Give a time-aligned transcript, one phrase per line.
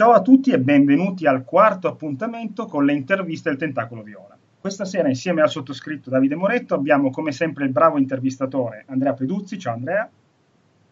[0.00, 4.34] Ciao a tutti e benvenuti al quarto appuntamento con le interviste del Tentacolo Viola.
[4.58, 9.58] Questa sera insieme al sottoscritto Davide Moretto abbiamo come sempre il bravo intervistatore Andrea Peduzzi.
[9.58, 10.08] Ciao Andrea.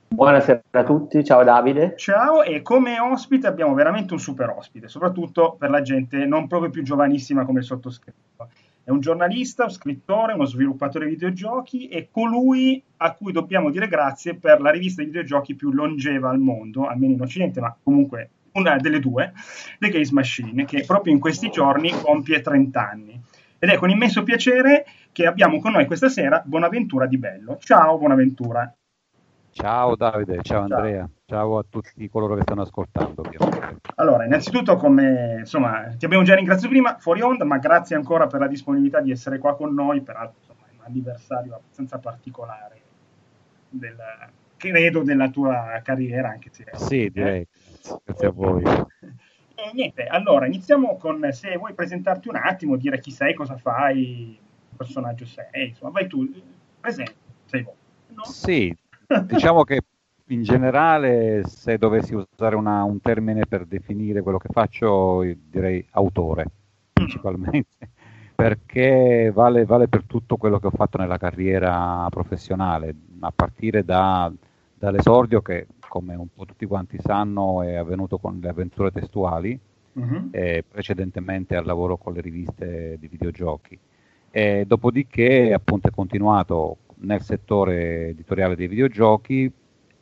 [0.09, 1.95] Buonasera a tutti, ciao Davide.
[1.97, 6.69] Ciao e come ospite abbiamo veramente un super ospite, soprattutto per la gente non proprio
[6.69, 8.51] più giovanissima come il sottoscritto.
[8.85, 13.89] È un giornalista, un scrittore, uno sviluppatore di videogiochi e colui a cui dobbiamo dire
[13.89, 18.33] grazie per la rivista di videogiochi più longeva al mondo, almeno in Occidente, ma comunque
[18.53, 19.33] una delle due,
[19.79, 23.21] The Games Machine, che proprio in questi giorni compie 30 anni.
[23.59, 27.59] Ed è con immenso piacere che abbiamo con noi questa sera Bonaventura Di Bello.
[27.61, 28.73] Ciao Bonaventura.
[29.51, 33.23] Ciao Davide, ciao Andrea, ciao, ciao a tutti coloro che stanno ascoltando.
[33.97, 38.39] Allora, innanzitutto, come insomma, ti abbiamo già ringraziato prima fuori onda, ma grazie ancora per
[38.39, 42.81] la disponibilità di essere qua con noi, peraltro insomma, è un anniversario abbastanza particolare
[43.69, 43.97] del,
[44.57, 47.47] credo della tua carriera, anche se Sì, direi.
[48.05, 48.63] Grazie a voi.
[48.63, 54.39] E niente, allora iniziamo con se vuoi presentarti un attimo, dire chi sei, cosa fai,
[54.69, 56.31] che personaggio sei, insomma, vai tu,
[56.81, 57.15] presente,
[57.47, 57.75] sei voi.
[58.15, 58.25] No?
[58.25, 58.75] Sì,
[59.25, 59.81] diciamo che
[60.27, 66.47] in generale se dovessi usare una, un termine per definire quello che faccio, direi autore
[66.93, 67.91] principalmente,
[68.35, 74.31] perché vale, vale, per tutto quello che ho fatto nella carriera professionale, a partire da,
[74.79, 79.59] dall'esordio che come un po' tutti quanti sanno è avvenuto con le avventure testuali,
[79.93, 80.29] uh-huh.
[80.31, 83.79] e precedentemente al lavoro con le riviste di videogiochi.
[84.31, 89.51] E dopodiché appunto è continuato nel settore editoriale dei videogiochi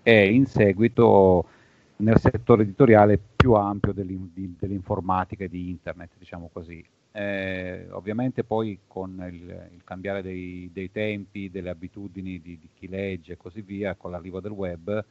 [0.02, 1.48] e in seguito
[1.96, 6.84] nel settore editoriale più ampio dell'informatica e di internet, diciamo così.
[7.16, 12.88] Eh, ovviamente poi con il, il cambiare dei, dei, tempi, delle abitudini di, di, chi
[12.88, 15.02] legge e così via, con l'arrivo del web,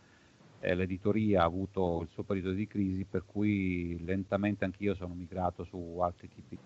[0.59, 5.63] eh, l'editoria ha avuto il suo periodo di crisi, per cui lentamente anch'io sono migrato
[5.63, 6.59] su altri tipi di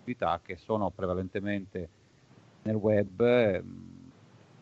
[0.00, 1.88] attività che sono prevalentemente
[2.62, 3.62] nel web.
[3.62, 3.92] Mh,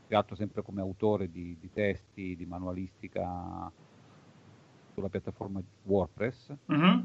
[0.09, 3.73] gatto sempre come autore di, di, testi, di manualistica
[4.93, 7.01] sulla piattaforma WordPress mm-hmm.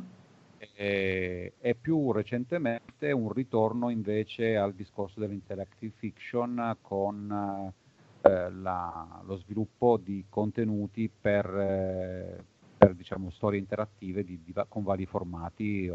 [0.73, 7.73] E, e, più recentemente un ritorno invece al discorso dell'interactive fiction con
[8.21, 12.43] eh, la, lo sviluppo di contenuti per, eh,
[12.77, 15.91] per diciamo, storie interattive di, di, con vari formati,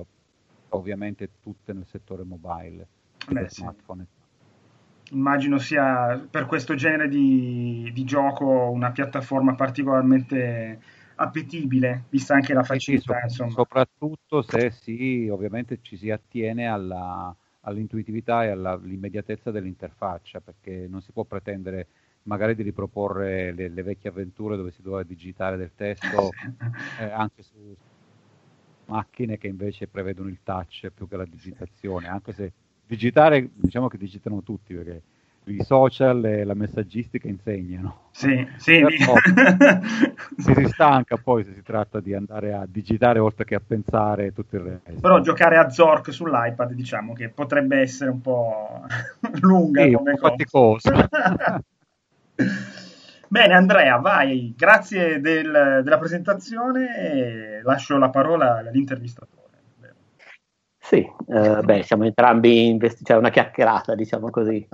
[0.70, 2.86] ovviamente tutte nel settore mobile,
[3.28, 4.06] Beh, smartphone.
[5.10, 10.80] Immagino sia per questo genere di, di, gioco una piattaforma particolarmente
[11.16, 13.28] appetibile, vista anche la facilità.
[13.28, 20.86] Sì, so, soprattutto se si, ovviamente ci si attiene alla, all'intuitività e all'immediatezza dell'interfaccia, perché
[20.88, 21.86] non si può pretendere
[22.24, 26.30] magari di riproporre le, le vecchie avventure dove si doveva digitare del testo
[26.98, 27.76] eh, anche su
[28.86, 32.52] macchine che invece prevedono il touch più che la digitazione, anche se
[32.86, 35.02] digitare, diciamo che digitano tutti perché
[35.44, 38.10] i social e la messaggistica insegnano.
[38.12, 38.84] Sì, sì.
[40.36, 44.32] si, si stanca poi se si tratta di andare a digitare oltre che a pensare
[44.32, 45.00] tutto il resto.
[45.00, 48.84] Però giocare a Zork sull'iPad diciamo che potrebbe essere un po'
[49.40, 51.08] lunga sì, come un po' cosa.
[53.28, 59.40] Bene Andrea, vai, grazie del, della presentazione e lascio la parola all'intervistatore.
[60.78, 64.68] Sì, eh, beh, siamo entrambi investi- cioè una chiacchierata, diciamo così.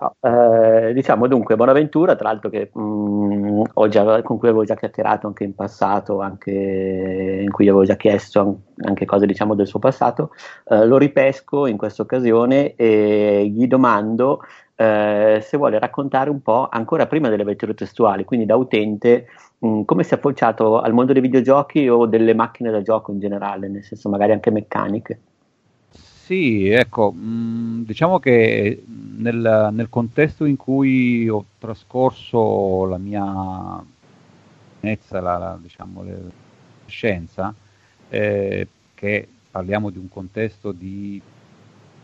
[0.00, 4.74] No, eh, diciamo dunque, Bonaventura, tra l'altro che mh, mm, già, con cui avevo già
[4.74, 9.78] chiacchierato anche in passato, anche in cui avevo già chiesto anche cose diciamo del suo
[9.78, 10.30] passato,
[10.68, 14.40] eh, lo ripesco in questa occasione e gli domando
[14.76, 19.26] eh, se vuole raccontare un po', ancora prima delle avventure testuali, quindi da utente,
[19.58, 23.18] mh, come si è approcciato al mondo dei videogiochi o delle macchine da gioco in
[23.18, 25.20] generale, nel senso magari anche meccaniche.
[26.30, 28.84] Sì, ecco, mh, diciamo che
[29.16, 36.14] nel, nel, contesto in cui ho trascorso la mia la, la, diciamo, la
[36.86, 37.52] scienza,
[38.08, 41.20] eh, che parliamo di un contesto di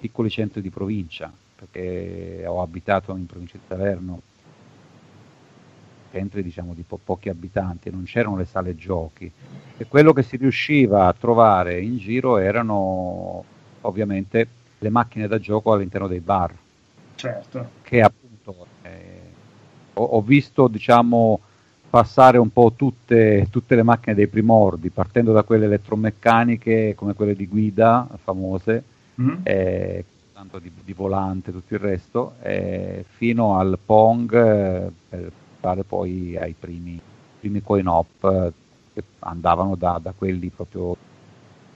[0.01, 4.23] piccoli centri di provincia, perché ho abitato in provincia di Salerno,
[6.11, 9.31] centri diciamo di po- pochi abitanti, non c'erano le sale giochi.
[9.77, 13.55] E quello che si riusciva a trovare in giro erano
[13.87, 14.49] ovviamente
[14.79, 16.55] le macchine da gioco all'interno dei bar.
[17.15, 17.71] Certo.
[17.83, 19.21] Che appunto eh,
[19.95, 21.41] ho, ho, visto diciamo
[21.89, 27.35] passare un po' tutte, tutte le macchine dei primordi, partendo da quelle elettromeccaniche come quelle
[27.35, 28.83] di guida famose,
[29.21, 29.41] mm-hmm.
[29.45, 35.33] eh, tanto di, di, volante e tutto il resto, eh, fino al Pong eh, per
[35.61, 37.01] fare poi ai primi,
[37.41, 38.53] primi coin-op eh,
[38.93, 40.97] che andavano da, da, quelli proprio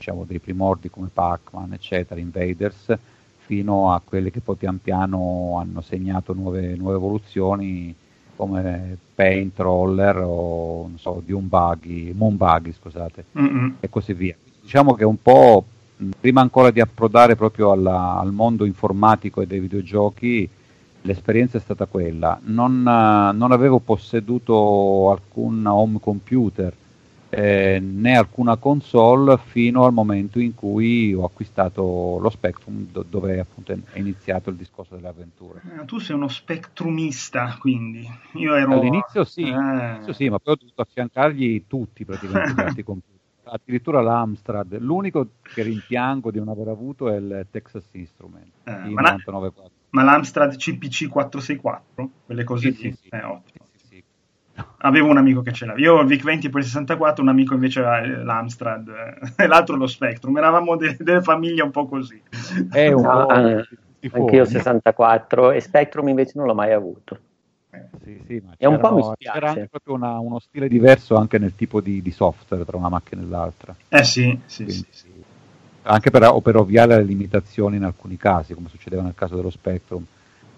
[0.00, 2.97] diciamo, dei primordi come Pac-Man, eccetera, Invaders,
[3.37, 7.94] fino a quelli che poi pian piano hanno segnato nuove, nuove evoluzioni
[8.35, 13.75] come Paint Roller o non so, Dune Buggy, Moon Buggy, scusate, Mm-mm.
[13.81, 14.35] e così via.
[14.62, 15.64] Diciamo che un po'
[16.19, 20.49] prima ancora di approdare proprio alla, al mondo informatico e dei videogiochi,
[21.02, 22.41] l'esperienza è stata quella.
[22.44, 26.73] Non, non avevo posseduto alcun home computer
[27.31, 33.38] eh, né alcuna console fino al momento in cui ho acquistato lo Spectrum do- dove
[33.38, 35.62] appunto è iniziato il discorso delle avventure.
[35.81, 38.06] Eh, tu sei uno spectrumista quindi.
[38.32, 38.73] Io ero...
[38.73, 39.53] All'inizio sì, eh.
[39.53, 43.19] all'inizio sì, ma poi ho dovuto affiancargli tutti praticamente computer.
[43.44, 49.03] Addirittura l'Amstrad, l'unico che rimpiango di non aver avuto è il Texas Instrument, eh, ma,
[49.03, 49.17] la,
[49.91, 53.09] ma, l'Amstrad CPC 464, quelle cose sì, lì, sì, sì.
[54.79, 55.87] Avevo un amico che ce l'aveva.
[55.87, 58.89] Io ho il VIC-20 e poi il 64, un amico invece aveva l'Amstrad
[59.37, 60.37] e l'altro lo Spectrum.
[60.37, 62.21] Eravamo de- delle famiglie un po' così.
[62.71, 63.69] È un no, po' eh,
[64.12, 67.19] anch'io 64 e Spectrum invece non l'ho mai avuto.
[67.71, 69.39] Eh, sì, sì, ma è un po' mi spiace.
[69.39, 72.89] C'era anche proprio una, uno stile diverso anche nel tipo di, di, software tra una
[72.89, 73.75] macchina e l'altra.
[73.89, 75.09] Eh sì, sì, Quindi, sì, sì.
[75.83, 80.05] Anche per, per ovviare alle limitazioni in alcuni casi, come succedeva nel caso dello Spectrum.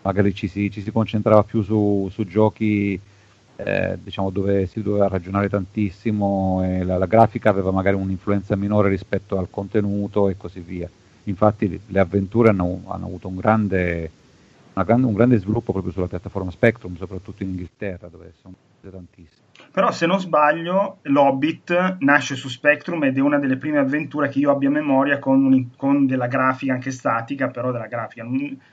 [0.03, 3.01] Magari ci si, ci si concentrava più su, su giochi
[3.57, 8.89] eh, diciamo dove si doveva ragionare tantissimo e la, la, grafica aveva magari un'influenza minore
[8.89, 10.89] rispetto al contenuto e così via.
[11.25, 14.11] Infatti le avventure hanno, hanno avuto un grande,
[14.83, 19.41] grande, un grande, sviluppo proprio sulla piattaforma Spectrum, soprattutto in Inghilterra dove sono tantissime.
[19.71, 24.39] Però se non sbaglio, l'Hobbit nasce su Spectrum ed è una delle prime avventure che
[24.39, 28.27] io abbia a memoria con, con della grafica anche statica, però della grafica.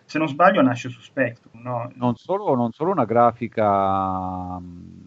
[0.05, 1.61] Se non sbaglio nasce su Spectrum.
[1.61, 1.91] No?
[1.95, 4.59] Non, solo, non solo una grafica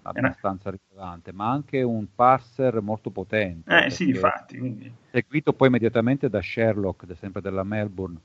[0.03, 0.79] abbastanza eh.
[0.79, 3.85] rilevante, ma anche un parser molto potente.
[3.85, 4.59] Eh sì, infatti.
[4.59, 4.93] Quindi.
[5.11, 8.19] Seguito poi immediatamente da Sherlock, sempre della Melbourne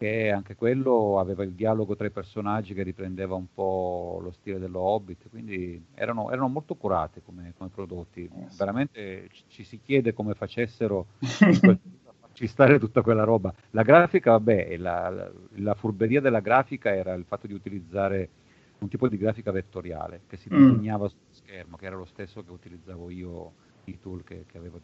[0.00, 4.58] che anche quello aveva il dialogo tra i personaggi che riprendeva un po' lo stile
[4.58, 8.24] dello Hobbit, quindi erano, erano molto curati come, come prodotti.
[8.24, 13.52] Eh, Veramente ci si chiede come facessero a farci stare tutta quella roba.
[13.72, 18.30] La grafica, vabbè, la, la, la, furberia della grafica era il fatto di utilizzare
[18.78, 20.56] un tipo di grafica vettoriale che si mm.
[20.56, 21.08] disegnava mm.
[21.08, 23.52] sullo schermo, che era lo stesso che utilizzavo io,
[23.84, 24.80] i tool che, che avevo.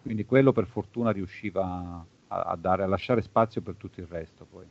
[0.00, 4.46] Quindi quello per fortuna riusciva a, a, dare, a lasciare spazio per tutto il resto
[4.50, 4.64] poi.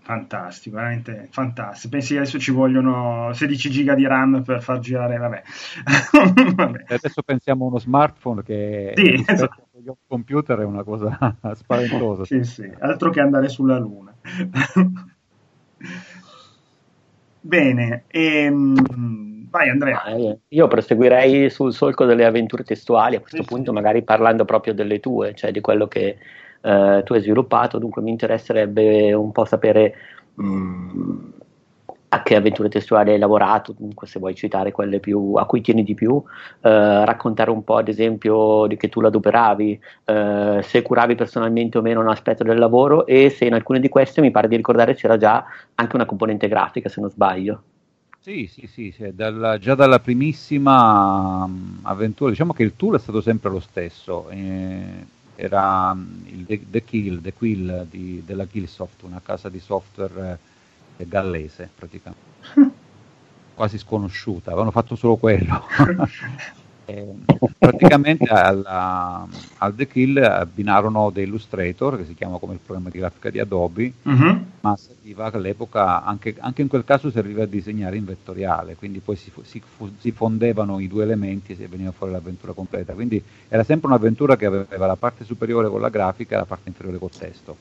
[0.00, 1.90] Fantastico, veramente fantastico.
[1.90, 5.42] Pensi che adesso ci vogliono 16 giga di RAM per far girare, vabbè.
[6.54, 6.84] vabbè.
[6.88, 9.66] Adesso pensiamo a uno smartphone che sì, esatto.
[9.76, 12.24] agli computer è una cosa spaventosa.
[12.24, 14.14] sì, sì, altro che andare sulla Luna.
[17.40, 20.02] Bene, ehm, vai Andrea.
[20.48, 23.76] Io proseguirei sul solco delle avventure testuali, a questo sì, punto sì.
[23.76, 26.16] magari parlando proprio delle tue, cioè di quello che
[26.60, 29.94] eh, tu hai sviluppato, dunque mi interesserebbe un po' sapere
[30.34, 31.18] mh, mm,
[32.10, 35.84] a che avventure testuali hai lavorato, dunque se vuoi citare quelle più, a cui tieni
[35.84, 36.22] di più,
[36.60, 41.78] eh, raccontare un po' ad esempio di che tu la adoperavi, eh, se curavi personalmente
[41.78, 44.56] o meno un aspetto del lavoro e se in alcune di queste mi pare di
[44.56, 47.62] ricordare c'era già anche una componente grafica se non sbaglio.
[48.20, 52.98] Sì, sì, sì, sì dalla, già dalla primissima um, avventura, diciamo che il tool è
[52.98, 54.28] stato sempre lo stesso.
[54.30, 59.60] Eh, era mm, il The, The Kill, The Quill di, della Killsoft, una casa di
[59.60, 60.38] software
[60.96, 62.26] eh, gallese praticamente,
[63.54, 65.64] quasi sconosciuta, avevano fatto solo quello.
[67.58, 69.28] Praticamente alla,
[69.58, 73.38] al The Kill abbinarono The Illustrator, che si chiama come il programma di grafica di
[73.38, 74.44] Adobe, uh-huh.
[74.60, 79.16] ma serviva all'epoca, anche, anche, in quel caso serviva a disegnare in vettoriale, quindi poi
[79.16, 79.62] si, si,
[79.98, 82.94] si, fondevano i due elementi e veniva fuori l'avventura completa.
[82.94, 86.70] Quindi era sempre un'avventura che aveva la parte superiore con la grafica e la parte
[86.70, 87.54] inferiore col testo.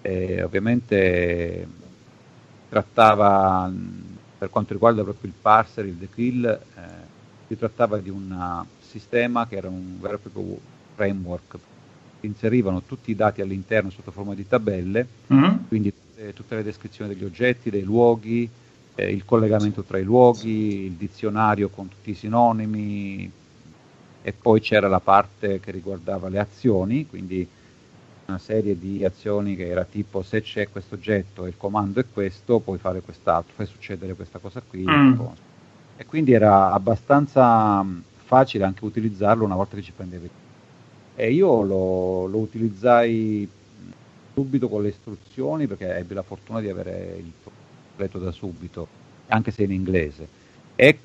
[0.00, 1.66] E ovviamente
[2.70, 3.70] trattava,
[4.38, 7.12] per quanto riguarda proprio il parser, il The Kill, eh,
[7.46, 10.58] si trattava di un sistema che era un vero e proprio
[10.94, 11.58] framework.
[12.20, 15.54] Inserivano tutti i dati all'interno sotto forma di tabelle, mm-hmm.
[15.68, 18.48] quindi tutte, tutte, le descrizioni degli oggetti, dei luoghi,
[18.94, 23.30] eh, il collegamento tra i luoghi, il dizionario con tutti i sinonimi
[24.22, 27.46] e poi c'era la parte che riguardava le azioni, quindi
[28.26, 32.06] una serie di azioni che era tipo se c'è questo oggetto e il comando è
[32.10, 34.84] questo, puoi fare quest'altro, fai succedere questa cosa qui.
[34.88, 35.20] Mm
[35.96, 40.28] e quindi era abbastanza mm, facile anche utilizzarlo una volta che ci prendevi.
[41.16, 43.48] E io lo, lo utilizzai
[44.32, 48.88] subito con le istruzioni perché ebbi la fortuna di avere il completo da subito,
[49.28, 50.26] anche se in inglese.
[50.74, 50.98] E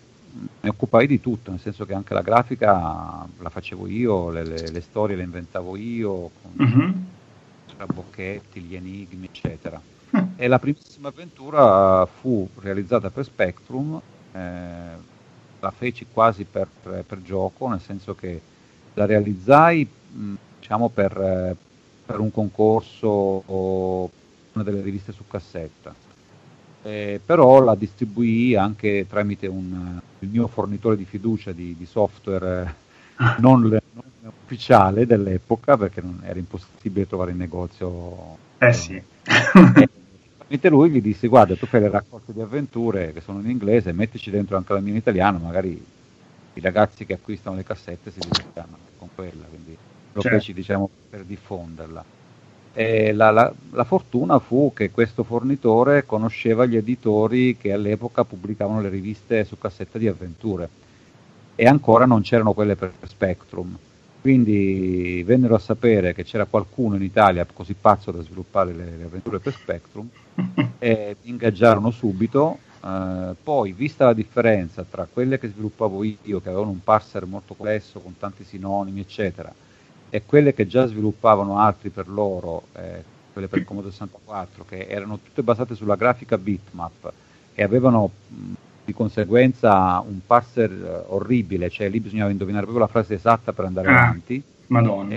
[0.61, 4.69] mi occupai di tutto, nel senso che anche la grafica la facevo io, le, le,
[4.71, 6.91] le storie le inventavo io, con mm-hmm.
[7.93, 9.79] Bocchetti, gli enigmi, eccetera.
[10.17, 10.23] Mm.
[10.35, 14.01] E la primissima avventura fu realizzata per Spectrum,
[14.33, 15.07] eh,
[15.59, 18.39] la feci quasi per, per, gioco, nel senso che
[18.93, 21.55] la realizzai mh, diciamo per,
[22.05, 24.09] per un concorso o
[24.53, 26.07] una delle riviste su cassetta
[26.81, 32.75] eh, però la distribuì anche tramite un, il mio fornitore di fiducia di, di software
[33.17, 38.37] eh, non, non, ufficiale dell'epoca perché non, era impossibile trovare in negozio.
[38.57, 38.93] Eh sì.
[38.95, 39.89] e,
[40.49, 43.91] tramite lui gli disse guarda tu fai le raccolte di avventure che sono in inglese,
[43.91, 45.85] mettici dentro anche la mia in italiano, magari
[46.53, 49.77] i ragazzi che acquistano le cassette si divertiranno con quella, quindi
[50.11, 50.37] lo certo.
[50.37, 52.17] feci diciamo per diffonderla.
[52.73, 58.87] La, la, la, fortuna fu che questo fornitore conosceva gli editori che all'epoca pubblicavano le
[58.87, 60.69] riviste su cassetta di avventure
[61.55, 63.77] e ancora non c'erano quelle per Spectrum.
[64.21, 69.03] Quindi vennero a sapere che c'era qualcuno in Italia così pazzo da sviluppare le, le
[69.03, 70.09] avventure per Spectrum
[70.79, 72.59] e ingaggiarono subito.
[72.83, 77.53] Eh, poi, vista la differenza tra quelle che sviluppavo io, che avevano un parser molto
[77.53, 79.53] complesso con tanti sinonimi, eccetera,
[80.09, 85.19] e quelle che già sviluppavano altri per loro, eh, quelle per Commodore 64, che erano
[85.19, 87.11] tutte basate sulla grafica bitmap
[87.53, 88.53] e avevano mh,
[88.85, 93.65] di conseguenza un parser uh, orribile, cioè lì bisognava indovinare proprio la frase esatta per
[93.65, 94.43] andare ah, avanti.
[94.67, 95.13] Madonna.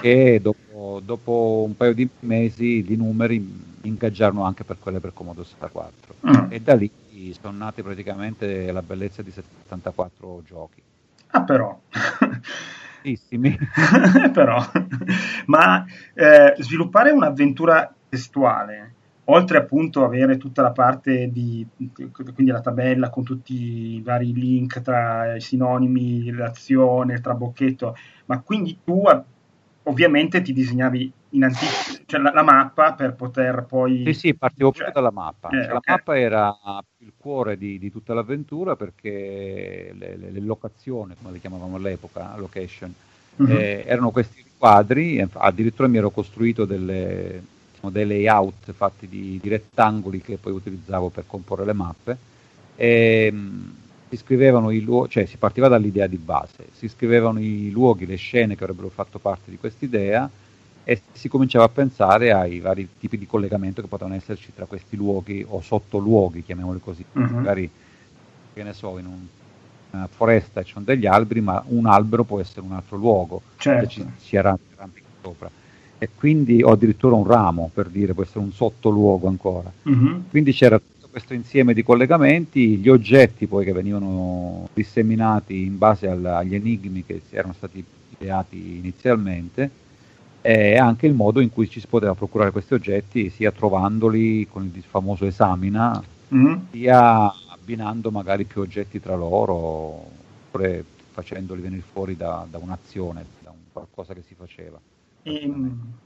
[0.00, 3.38] E dopo, dopo, un paio di mesi i numeri
[3.82, 6.14] ingaggiarono anche per quelle per Commodore 64.
[6.20, 6.46] Ah.
[6.48, 6.90] E da lì
[7.40, 10.82] sono nati praticamente la bellezza di 74 giochi.
[11.28, 11.78] Ah però.
[14.32, 14.62] Però,
[15.46, 18.94] ma eh, sviluppare un'avventura testuale,
[19.24, 21.66] oltre appunto avere tutta la parte di,
[22.34, 27.96] quindi la tabella con tutti i vari link tra i sinonimi, l'azione, tra bocchetto,
[28.26, 29.02] ma quindi tu
[29.84, 34.02] ovviamente ti disegnavi in anticipo, cioè la, la, mappa per poter poi...
[34.06, 35.48] Sì, sì, partivo cioè, proprio dalla mappa.
[35.48, 35.74] Eh, cioè, okay.
[35.74, 36.58] La mappa era
[36.98, 42.34] il cuore di, di tutta l'avventura perché le, le, le, locazioni, come le chiamavamo all'epoca,
[42.36, 42.92] location,
[43.42, 43.56] mm-hmm.
[43.56, 49.48] eh, erano questi quadri, addirittura mi ero costruito delle, diciamo, dei layout fatti di, di,
[49.48, 52.16] rettangoli che poi utilizzavo per comporre le mappe.
[52.76, 53.74] E, mh,
[54.10, 58.16] si scrivevano i luoghi, cioè si partiva dall'idea di base, si scrivevano i luoghi, le
[58.16, 60.28] scene che avrebbero fatto parte di quest'idea
[60.84, 64.96] e si cominciava a pensare ai vari tipi di collegamento che potevano esserci tra questi
[64.96, 67.04] luoghi o sottoluoghi, chiamiamoli così.
[67.12, 67.22] Uh-huh.
[67.22, 67.70] Magari,
[68.52, 69.18] che ne so, in un,
[69.90, 73.88] una foresta ci sono degli alberi, ma un albero può essere un altro luogo, certo.
[73.88, 75.50] ci si arrampica sopra.
[75.98, 79.70] E quindi, o addirittura un ramo, per dire, può essere un sottoluogo ancora.
[79.82, 80.28] Uh-huh.
[80.30, 86.24] Quindi c'era questo insieme di collegamenti, gli oggetti poi che venivano disseminati in base al,
[86.24, 87.84] agli enigmi che erano stati
[88.16, 89.70] ideati inizialmente
[90.42, 94.70] e anche il modo in cui ci si poteva procurare questi oggetti sia trovandoli con
[94.74, 96.02] il famoso esamina
[96.34, 96.56] mm-hmm.
[96.70, 100.08] sia abbinando magari più oggetti tra loro
[100.50, 104.78] oppure facendoli venire fuori da, da un'azione, da un qualcosa che si faceva.
[105.22, 105.52] E,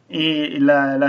[0.09, 1.09] e la, la,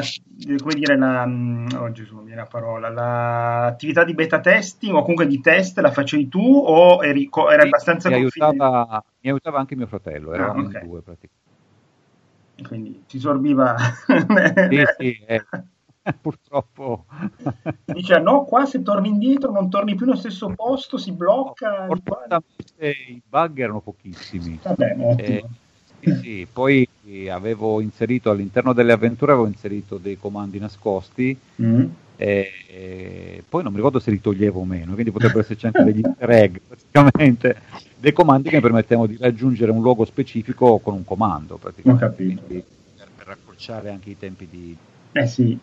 [0.62, 5.02] come dire, la, mm, oh Gesù, mi viene la parola, l'attività di beta testing o
[5.02, 9.76] comunque di test la facevi tu o eri, era abbastanza mi aiutava, mi aiutava, anche
[9.76, 10.82] mio fratello, ah, eravamo ah, okay.
[10.82, 11.45] in due praticamente.
[12.64, 13.76] Quindi si sorbiva.
[13.78, 15.46] sì, sì, eh,
[16.22, 17.06] purtroppo.
[17.86, 21.88] Dice no, qua se torni indietro non torni più nello stesso posto, si blocca.
[21.88, 22.44] No,
[22.80, 24.60] i bug erano pochissimi.
[24.62, 25.46] Vabbè, eh,
[26.00, 26.88] sì, sì, poi
[27.30, 31.86] avevo inserito all'interno delle avventure avevo inserito dei comandi nascosti mm.
[32.16, 35.84] E, e, poi non mi ricordo se li toglievo o meno, quindi potrebbero esserci anche
[35.84, 37.62] degli easter egg praticamente,
[37.98, 42.64] dei comandi che mi permettevano di raggiungere un luogo specifico con un comando praticamente, quindi,
[42.96, 44.78] per, per raccorciare anche i tempi di...
[45.12, 45.58] Eh sì.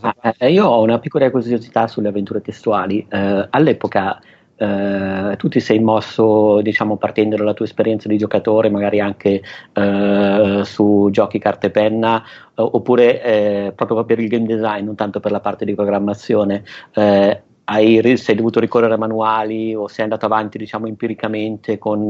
[0.00, 3.06] Ah, eh, io ho una piccola curiosità sulle avventure testuali.
[3.08, 4.20] Eh, all'epoca
[4.56, 10.60] eh, tu ti sei mosso, diciamo, partendo dalla tua esperienza di giocatore, magari anche eh,
[10.64, 15.20] su giochi carte e penna, eh, oppure eh, proprio per il game design, non tanto
[15.20, 16.64] per la parte di programmazione.
[16.94, 22.06] Eh, hai, sei dovuto ricorrere a manuali o sei andato avanti diciamo empiricamente con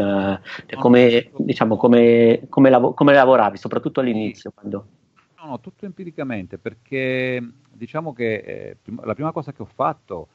[0.67, 4.87] cioè, come, diciamo, come, come, lav- come, lavoravi soprattutto all'inizio quando...
[5.39, 10.29] no, no, tutto empiricamente perché diciamo che eh, la prima cosa che ho fatto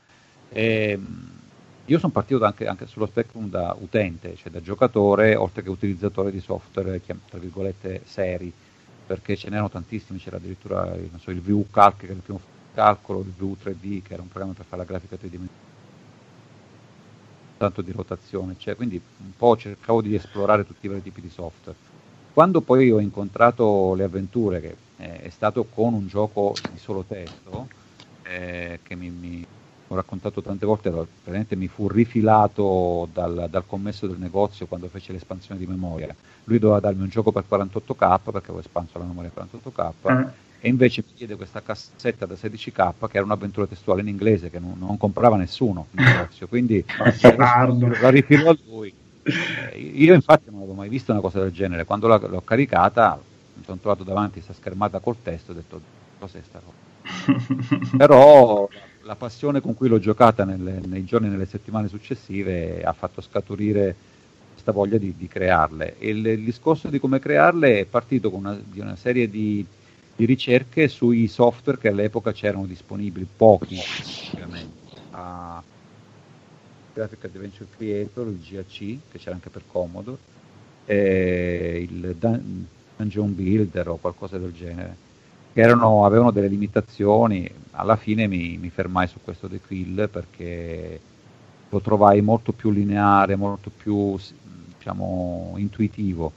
[0.49, 0.97] è
[1.85, 6.31] io sono partito anche, anche, sullo spectrum da utente, cioè da giocatore, oltre che utilizzatore
[6.31, 8.53] di software, tra virgolette, seri,
[9.05, 12.39] perché ce n'erano tantissimi, c'era addirittura so, il VU Calc, che era il primo
[12.73, 15.69] calcolo, il VU 3D, che era un programma per fare la grafica tridimensionale.
[17.57, 21.29] tanto di rotazione, cioè, quindi un po' cercavo di esplorare tutti i vari tipi di
[21.29, 21.77] software.
[22.33, 27.03] Quando poi ho incontrato le avventure, che eh, è stato con un gioco di solo
[27.03, 27.67] testo,
[28.23, 29.45] eh, che mi, mi,
[29.91, 35.11] ho raccontato tante volte, praticamente mi fu rifilato dal, dal, commesso del negozio quando fece
[35.11, 36.15] l'espansione di memoria.
[36.45, 39.91] Lui doveva darmi un gioco per 48k perché avevo espanso la memoria 48k.
[40.01, 40.29] Uh-huh
[40.63, 44.59] e invece mi chiede questa cassetta da 16k che era un'avventura testuale in inglese che
[44.59, 46.85] non, non comprava nessuno in negozio, quindi
[47.99, 48.93] la rifilo a lui.
[49.23, 53.19] Eh, io infatti non avevo mai visto una cosa del genere, quando la, l'ho caricata
[53.55, 55.81] mi sono trovato davanti a questa schermata col testo e ho detto
[56.19, 57.97] cos'è sta cosa?
[57.97, 58.69] Però
[59.03, 63.21] la, passione con cui l'ho giocata nelle, nei giorni e nelle settimane successive ha fatto
[63.21, 63.95] scaturire
[64.53, 65.97] questa voglia di, di crearle.
[65.97, 69.65] E il, il, discorso di come crearle è partito con una, di una serie di
[70.21, 73.79] di ricerche sui software che all'epoca c'erano disponibili, pochi
[74.33, 75.63] ovviamente, a
[76.93, 78.77] Graphic Adventure Creator, il GAC,
[79.11, 80.19] che c'era anche per Commodore,
[80.85, 82.67] il Dun-
[82.97, 84.95] Dungeon Builder o qualcosa del genere,
[85.53, 90.99] che erano, avevano delle limitazioni, alla fine mi, mi fermai su questo The Quill perché
[91.69, 94.17] lo trovai molto più lineare, molto più
[94.77, 96.31] diciamo, intuitivo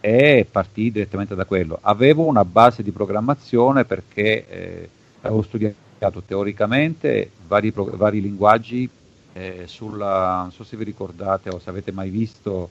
[0.00, 1.78] e partì direttamente da quello.
[1.80, 4.88] Avevo una base di programmazione perché eh,
[5.22, 8.88] avevo studiato teoricamente vari, vari linguaggi
[9.32, 12.70] eh, sulla, non so se vi ricordate o se avete mai visto,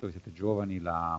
[0.00, 1.18] se siete giovani, la,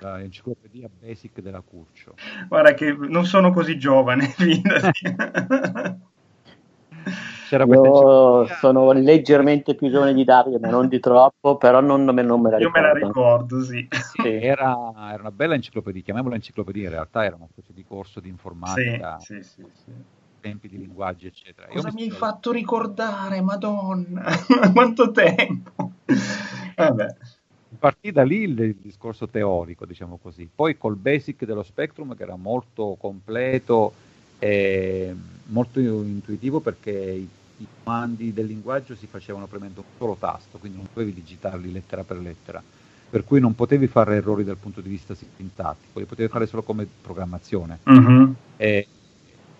[0.00, 2.14] la enciclopedia basic della Curcio.
[2.48, 4.34] Guarda che non sono così giovane,
[7.48, 12.14] C'era Io sono leggermente più giovane di Davide, ma non di troppo, però non, non,
[12.14, 12.78] me, non me la ricordo.
[12.78, 13.86] Io me la ricordo, sì.
[13.90, 14.74] sì era,
[15.12, 19.18] era, una bella enciclopedia, chiamiamola enciclopedia, in realtà era una specie di corso di informatica.
[19.20, 19.92] Sì, sì, sì, sì.
[20.40, 21.68] tempi di linguaggi, eccetera.
[21.68, 24.24] Cosa mi, mi hai fatto ricordare, madonna,
[24.72, 25.92] quanto tempo!
[26.76, 27.06] Vabbè
[27.84, 30.48] partì da lì il, il, discorso teorico, diciamo così.
[30.52, 33.92] Poi col basic dello Spectrum, che era molto completo
[34.38, 35.14] e
[35.48, 40.78] molto intuitivo perché i, i comandi del linguaggio si facevano premendo un solo tasto, quindi
[40.78, 42.62] non potevi digitarli lettera per lettera,
[43.10, 46.62] per cui non potevi fare errori dal punto di vista sintattico, li potevi fare solo
[46.62, 47.80] come programmazione.
[47.82, 48.34] Uh-huh.
[48.56, 48.86] E,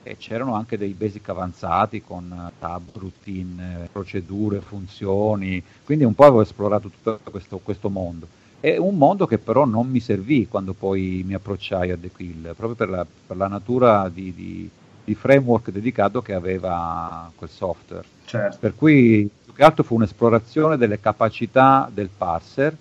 [0.05, 6.43] e, c'erano anche dei basic avanzati con tab, routine, procedure, funzioni, quindi un po' avevo
[6.43, 8.29] esplorato tutto questo, questo mondo.
[8.61, 12.55] È un mondo che però non mi servì quando poi mi approcciai a The Quill,
[12.55, 14.71] proprio per la, per la natura di, di
[15.05, 18.05] di framework dedicato che aveva quel software.
[18.25, 18.57] Certo.
[18.59, 22.75] Per cui più che altro fu un'esplorazione delle capacità del parser,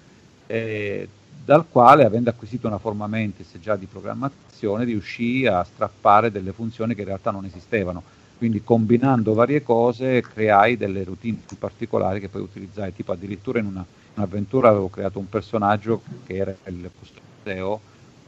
[0.47, 1.07] eh,
[1.43, 4.42] dal quale, avendo acquisito una forma mentis già di programmazione,
[4.83, 8.03] riuscì a strappare delle funzioni che in realtà non esistevano.
[8.37, 13.65] Quindi combinando varie cose creai delle routine più particolari che poi utilizzai, tipo addirittura in
[13.65, 17.21] una, un'avventura avevo creato un personaggio che era il custode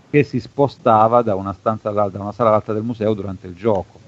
[0.09, 3.55] che si spostava da una, stanza all'altra, da una sala all'altra del museo durante il
[3.55, 3.99] gioco.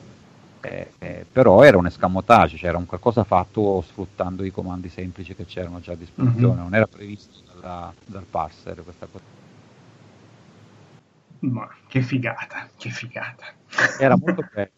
[0.61, 5.35] Eh, eh, però era un escamotage, cioè era un qualcosa fatto sfruttando i comandi semplici
[5.35, 6.63] che c'erano già a disposizione, mm-hmm.
[6.63, 9.36] non era previsto dalla, dal parser questa cosa.
[11.39, 13.45] Ma che figata, che figata.
[13.99, 14.69] Era molto bello.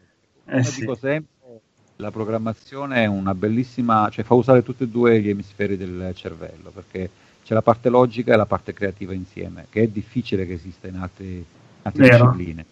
[0.46, 0.82] eh, sì.
[0.82, 1.62] dico sempre,
[1.98, 6.70] la programmazione è una bellissima, cioè fa usare tutti e due gli emisferi del cervello,
[6.70, 7.10] perché
[7.44, 10.96] c'è la parte logica e la parte creativa insieme, che è difficile che esista in
[10.96, 11.44] altre, in
[11.82, 12.32] altre Vero.
[12.32, 12.66] discipline.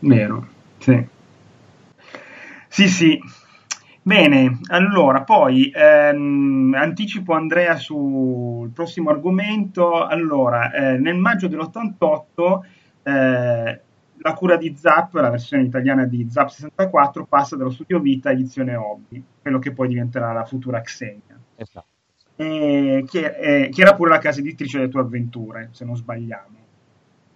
[0.00, 1.06] Vero, sì.
[2.68, 3.20] Sì, sì.
[4.02, 10.04] Bene, allora poi ehm, anticipo Andrea sul prossimo argomento.
[10.04, 12.60] Allora, eh, nel maggio dell'88
[13.08, 13.80] eh,
[14.20, 18.74] la cura di Zap, la versione italiana di Zap 64, passa dallo studio Vita edizione
[18.74, 21.38] Hobby, quello che poi diventerà la futura Xenia.
[21.56, 21.96] Esatto
[22.40, 26.56] eh, che, eh, che, era pure la casa editrice delle tue avventure, se non sbagliamo.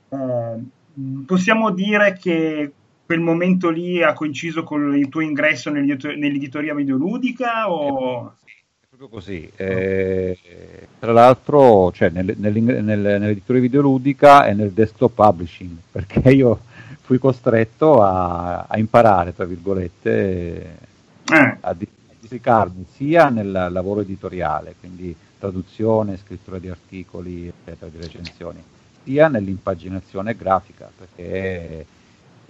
[0.08, 2.72] Eh, possiamo dire che
[3.04, 7.70] quel momento lì ha coinciso con il tuo ingresso nell'editoria videoludica?
[7.70, 8.36] O...
[8.44, 8.61] È
[9.02, 9.50] proprio così.
[9.56, 10.38] Eh,
[10.98, 16.60] tra l'altro, cioè, nel, nel, nel, nell'editoria videoludica e nel desktop publishing, perché io
[17.00, 20.76] fui costretto a, a imparare, tra virgolette,
[21.24, 21.56] eh.
[21.60, 21.76] a,
[22.22, 28.62] applicarmi sia nel lavoro editoriale, quindi traduzione, scrittura di articoli, eccetera, di recensioni,
[29.02, 31.84] sia nell'impaginazione grafica, perché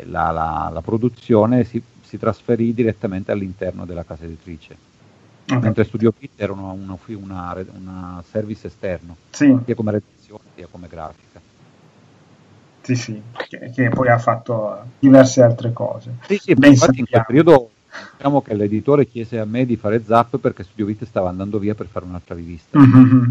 [0.05, 4.92] la, la, la produzione si, si, trasferì direttamente all'interno della casa editrice.
[5.45, 5.59] Okay.
[5.61, 9.59] Mentre Studio Pit era una, una, una, una service esterno, sì.
[9.65, 11.41] sia come redazione sia come grafica.
[12.83, 16.17] Sì, sì, che, che, poi ha fatto diverse altre cose.
[16.27, 17.71] Sì, sì, infatti in quel periodo
[18.17, 21.75] diciamo che l'editore chiese a me di fare Zap perché Studio Vite stava andando via
[21.75, 22.79] per fare un'altra rivista.
[22.79, 23.31] Mm-hmm.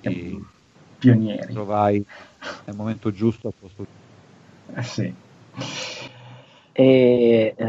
[0.00, 0.40] E
[0.98, 1.52] Pionieri.
[1.52, 2.04] Trovai
[2.64, 3.86] nel momento giusto al posto
[4.74, 5.14] eh, sì.
[6.80, 7.64] E eh,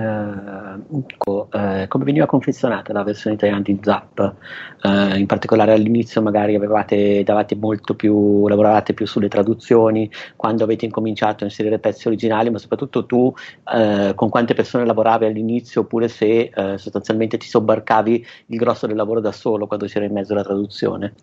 [1.50, 4.36] eh, come veniva confezionata la versione italiana di Zap?
[4.84, 10.86] Eh, in particolare all'inizio magari avevate, davate molto più, lavoravate più sulle traduzioni, quando avete
[10.86, 13.34] incominciato a inserire pezzi originali, ma soprattutto tu
[13.74, 18.96] eh, con quante persone lavoravi all'inizio oppure se eh, sostanzialmente ti sobbarcavi il grosso del
[18.96, 21.14] lavoro da solo quando c'era in mezzo la traduzione?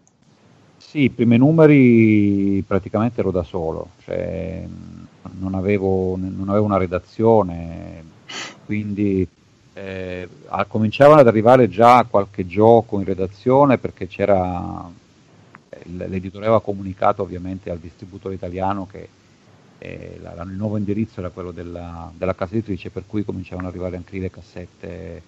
[0.77, 4.65] Sì, i primi numeri praticamente ero da solo, cioè
[5.39, 8.03] non avevo, non avevo una redazione,
[8.65, 9.27] quindi
[9.73, 10.29] eh,
[10.69, 14.91] cominciavano ad arrivare già qualche gioco in redazione perché c'era
[15.95, 19.09] l'editore aveva comunicato ovviamente al distributore italiano che
[19.79, 23.75] eh, la, il nuovo indirizzo era quello della, della, casa editrice per cui cominciavano ad
[23.75, 25.23] arrivare anche le cassette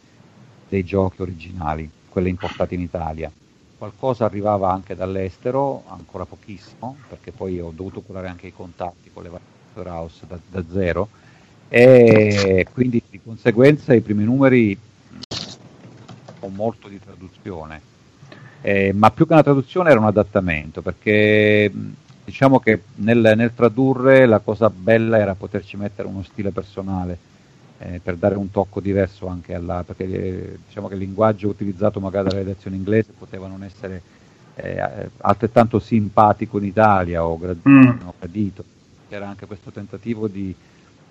[0.68, 3.30] dei giochi originali, quelle importate in Italia.
[3.76, 9.22] Qualcosa arrivava anche dall'estero, ancora pochissimo, perché poi ho dovuto curare anche i contatti con
[9.22, 11.08] le varie House da, da zero
[11.68, 14.78] e quindi di conseguenza i primi numeri
[16.40, 17.80] ho molto di traduzione,
[18.62, 21.70] eh, ma più che una traduzione era un adattamento perché
[22.24, 27.18] diciamo che nel, nel, tradurre la cosa bella era poterci mettere uno stile personale
[27.78, 32.00] eh, per dare un tocco diverso anche alla perché eh, diciamo che il linguaggio utilizzato
[32.00, 34.00] magari dalla redazione inglese poteva non essere
[34.54, 37.88] eh, altrettanto simpatico in Italia o gradito, mm.
[38.04, 38.64] o gradito
[39.08, 40.54] c'era anche questo tentativo di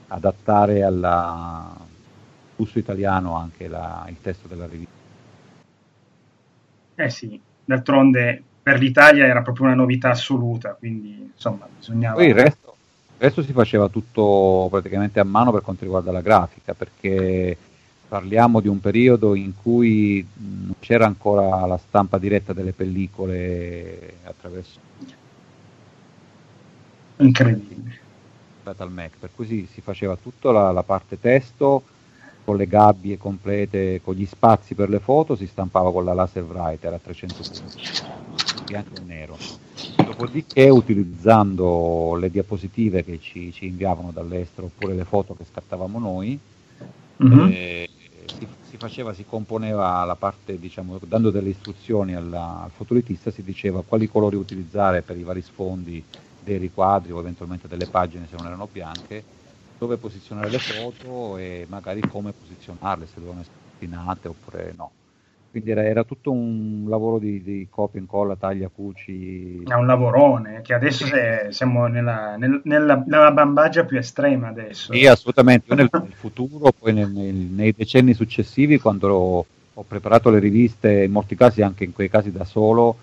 [0.10, 1.76] adattare al
[2.56, 4.96] gusto italiano anche la, il testo della rivista.
[6.96, 12.16] Eh sì, d'altronde per l'Italia era proprio una novità assoluta, quindi insomma bisognava...
[12.16, 12.76] Poi il resto,
[13.18, 17.58] il resto si faceva tutto praticamente a mano per quanto riguarda la grafica, perché
[18.08, 24.80] parliamo di un periodo in cui non c'era ancora la stampa diretta delle pellicole attraverso
[27.18, 28.06] incredibile
[28.64, 31.84] al Mac per cui si, si faceva tutta la, la, parte testo
[32.44, 36.44] con le gabbie complete con gli spazi per le foto si stampava con la laser
[36.44, 37.82] writer a 300 punti
[38.66, 39.38] bianco e nero
[39.96, 46.38] dopodiché utilizzando le diapositive che ci, ci, inviavano dall'estero oppure le foto che scattavamo noi
[47.24, 47.50] mm-hmm.
[47.50, 47.90] eh,
[48.26, 53.44] si, si, faceva, si componeva la parte, diciamo, dando delle istruzioni alla, al fotoritista, si
[53.44, 56.04] diceva quali colori utilizzare per i vari sfondi
[56.48, 59.22] dei riquadri o eventualmente delle pagine se non erano bianche,
[59.78, 64.92] dove posizionare le foto e magari come posizionarle, se dovevano essere spinate oppure no.
[65.50, 69.64] Quindi era, era tutto un lavoro di, di, copia, incolla, taglia, cuci.
[69.64, 74.94] È un lavorone che adesso è, siamo nella, nel, nella, nella, bambagia più estrema adesso.
[74.94, 75.70] Sì, assolutamente.
[75.70, 81.04] Io nel, nel futuro, poi nel, nei decenni successivi, quando ho, ho preparato le riviste,
[81.04, 82.96] in molti casi anche in quei casi da solo,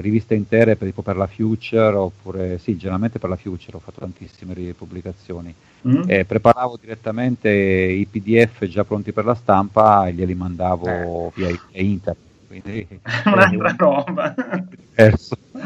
[0.00, 4.00] riviste intere per, tipo per la Future oppure sì, generalmente per la Future ho fatto
[4.00, 5.54] tantissime pubblicazioni.
[5.86, 6.02] Mm.
[6.06, 11.30] Eh, preparavo direttamente i PDF già pronti per la stampa e glieli mandavo eh.
[11.34, 12.30] via, via internet.
[12.46, 12.86] Quindi,
[13.26, 14.34] Un'altra eh, roba.
[14.68, 15.36] Diverso.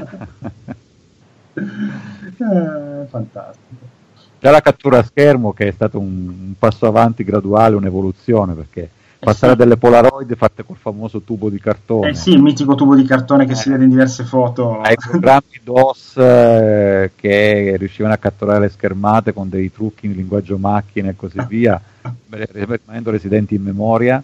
[1.55, 3.95] eh, fantastico.
[4.39, 8.91] Già la cattura a schermo che è stato un, un passo avanti graduale, un'evoluzione perché
[9.27, 12.11] passare a delle Polaroid fatte col famoso tubo di cartone.
[12.11, 13.57] Eh sì, il mitico tubo di cartone che eh.
[13.57, 14.81] si vede in diverse foto.
[14.81, 20.59] Ai programmi DOS eh, che riuscivano a catturare le schermate con dei trucchi in linguaggio
[20.59, 21.81] macchine e così via,
[22.29, 24.23] rimanendo residenti in memoria,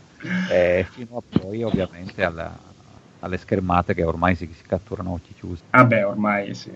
[0.48, 2.56] eh, fino a poi ovviamente alla,
[3.18, 5.62] alle schermate che ormai si, si catturano a occhi chiusi.
[5.70, 6.70] Ah beh, ormai sì.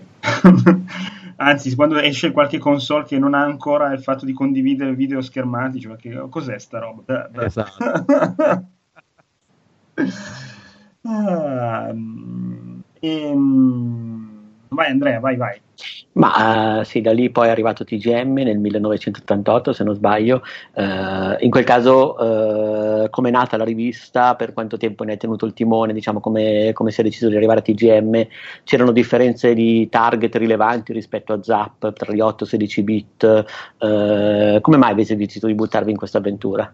[1.39, 5.79] Anzi, quando esce qualche console che non ha ancora il fatto di condividere video schermati,
[5.79, 7.29] cioè che, cos'è sta roba?
[7.43, 7.83] Esatto.
[11.03, 11.93] ah,
[12.99, 13.33] e,
[14.69, 15.61] vai Andrea, vai, vai.
[16.13, 20.41] Ma uh, sì, da lì poi è arrivato TGM nel 1988, se non sbaglio.
[20.73, 25.17] Uh, in quel caso, uh, come è nata la rivista, per quanto tempo ne hai
[25.17, 28.27] tenuto il timone, diciamo come, come si è deciso di arrivare a TGM?
[28.63, 33.45] C'erano differenze di target rilevanti rispetto a Zap tra gli 8 e 16 bit?
[34.61, 36.73] come mai avete deciso di buttarvi in questa avventura?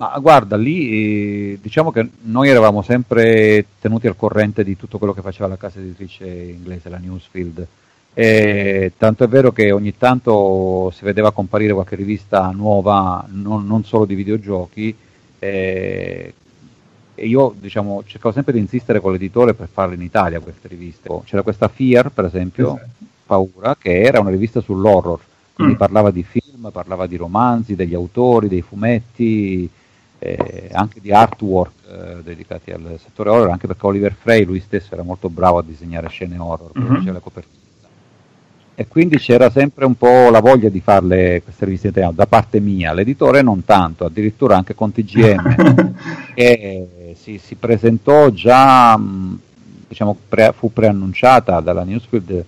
[0.00, 5.20] Ma guarda, lì diciamo che noi eravamo sempre tenuti al corrente di tutto quello che
[5.20, 7.66] faceva la casa editrice inglese, la Newsfield
[8.12, 13.84] e, tanto è vero che ogni tanto si vedeva comparire qualche rivista nuova, non, non
[13.84, 14.94] solo di videogiochi,
[15.38, 16.34] e,
[17.14, 21.08] e io diciamo, cercavo sempre di insistere con l'editore per farle in Italia queste riviste.
[21.24, 22.88] C'era questa Fear, per esempio, esatto.
[23.26, 25.20] Paura, che era una rivista sull'horror,
[25.52, 25.78] quindi mm.
[25.78, 29.70] parlava di film, parlava di romanzi, degli autori, dei fumetti,
[30.22, 34.92] eh, anche di artwork eh, dedicati al settore horror, anche perché Oliver Frey lui stesso
[34.92, 37.12] era molto bravo a disegnare scene horror, mm-hmm.
[37.12, 37.58] la copertina.
[38.74, 42.60] E quindi c'era sempre un po' la voglia di farle queste riviste italiane da parte
[42.60, 45.94] mia, l'editore non tanto, addirittura anche con TGM,
[46.34, 48.98] che si, si, presentò già,
[49.88, 52.44] diciamo, pre, fu preannunciata dalla Newsfield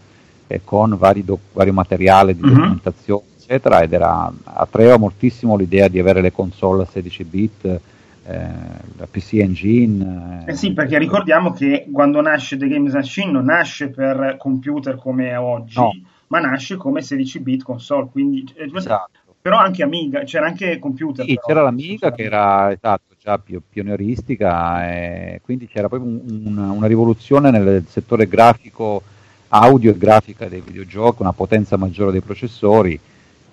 [0.46, 2.54] eh, con vari do, vario materiale di mm-hmm.
[2.54, 3.22] documentazione
[3.53, 7.81] eccetera, ed era, attraeva moltissimo l'idea di avere le console a 16 bit,
[8.25, 8.49] eh,
[8.97, 10.45] la PC Engine.
[10.47, 10.53] Eh.
[10.53, 15.31] eh sì, perché ricordiamo che quando nasce The Games Machine non nasce per computer come
[15.31, 15.91] è oggi, no.
[16.29, 18.51] ma nasce come 16 bit console, quindi...
[18.55, 19.21] Eh, esatto.
[19.43, 21.25] Però anche Amiga, c'era anche computer.
[21.25, 26.45] Sì, però, c'era l'Amiga che era esatto, già più pionieristica, e quindi c'era proprio un,
[26.45, 29.03] un, una rivoluzione nel settore grafico,
[29.49, 33.01] audio e grafica dei videogiochi, una potenza maggiore dei processori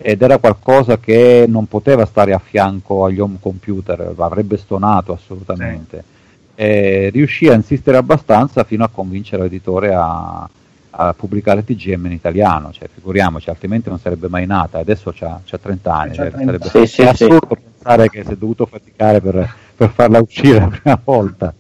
[0.02, 5.98] ed era qualcosa che non poteva stare a fianco agli home computer, avrebbe stonato assolutamente.
[6.08, 6.18] Sì.
[6.56, 10.50] E riuscì a insistere abbastanza fino a convincere l'editore a,
[10.92, 15.94] a pubblicare TGM in italiano, cioè, figuriamoci, altrimenti non sarebbe mai nata, adesso ha 30
[15.94, 16.46] anni, cioè, 30.
[16.46, 17.62] sarebbe sì, sì, assurdo sì.
[17.74, 21.54] pensare che si è dovuto faticare per, per farla uscire la prima volta.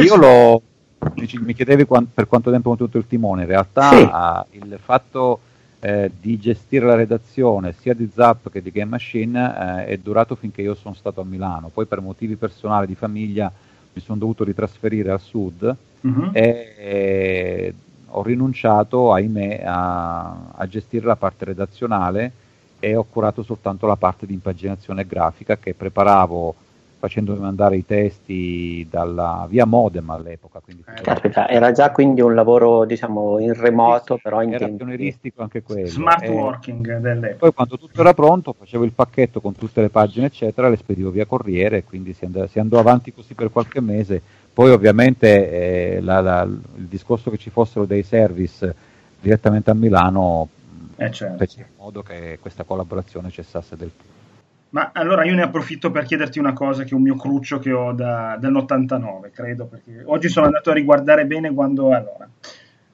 [0.00, 0.62] io lo,
[1.40, 5.40] mi chiedevi quant, per quanto tempo ho avuto il timone, in realtà il fatto
[5.80, 10.34] eh, di gestire la redazione sia di Zap che di Game Machine eh, è durato
[10.34, 13.52] finché io sono stato a Milano, poi per motivi personali di famiglia
[13.92, 16.30] mi sono dovuto ritrasferire al sud uh-huh.
[16.32, 17.74] e, e,
[18.08, 22.32] ho rinunciato, ahimè, a, a gestire la parte redazionale
[22.78, 26.54] e ho curato soltanto la parte di impaginazione grafica che preparavo
[27.06, 30.60] facendomi mandare i testi dalla via modem all'epoca.
[30.60, 34.76] Quindi Caspita, era già quindi un lavoro diciamo in remoto, sì, però in era tempi...
[34.76, 35.86] pionieristico anche quello.
[35.86, 37.36] Smart e working dell'epoca.
[37.38, 41.10] Poi quando tutto era pronto facevo il pacchetto con tutte le pagine eccetera, le spedivo
[41.10, 44.20] via corriere, quindi si andò, si andò avanti così per qualche mese.
[44.52, 48.74] Poi ovviamente eh, la, la, il discorso che ci fossero dei service
[49.20, 50.48] direttamente a Milano
[50.96, 51.36] eh certo.
[51.36, 54.15] fece in modo che questa collaborazione cessasse del tutto.
[54.70, 57.72] Ma allora io ne approfitto per chiederti una cosa che è un mio cruccio che
[57.72, 61.92] ho da, dall'89, credo, perché oggi sono andato a riguardare bene quando...
[61.92, 62.28] Allora,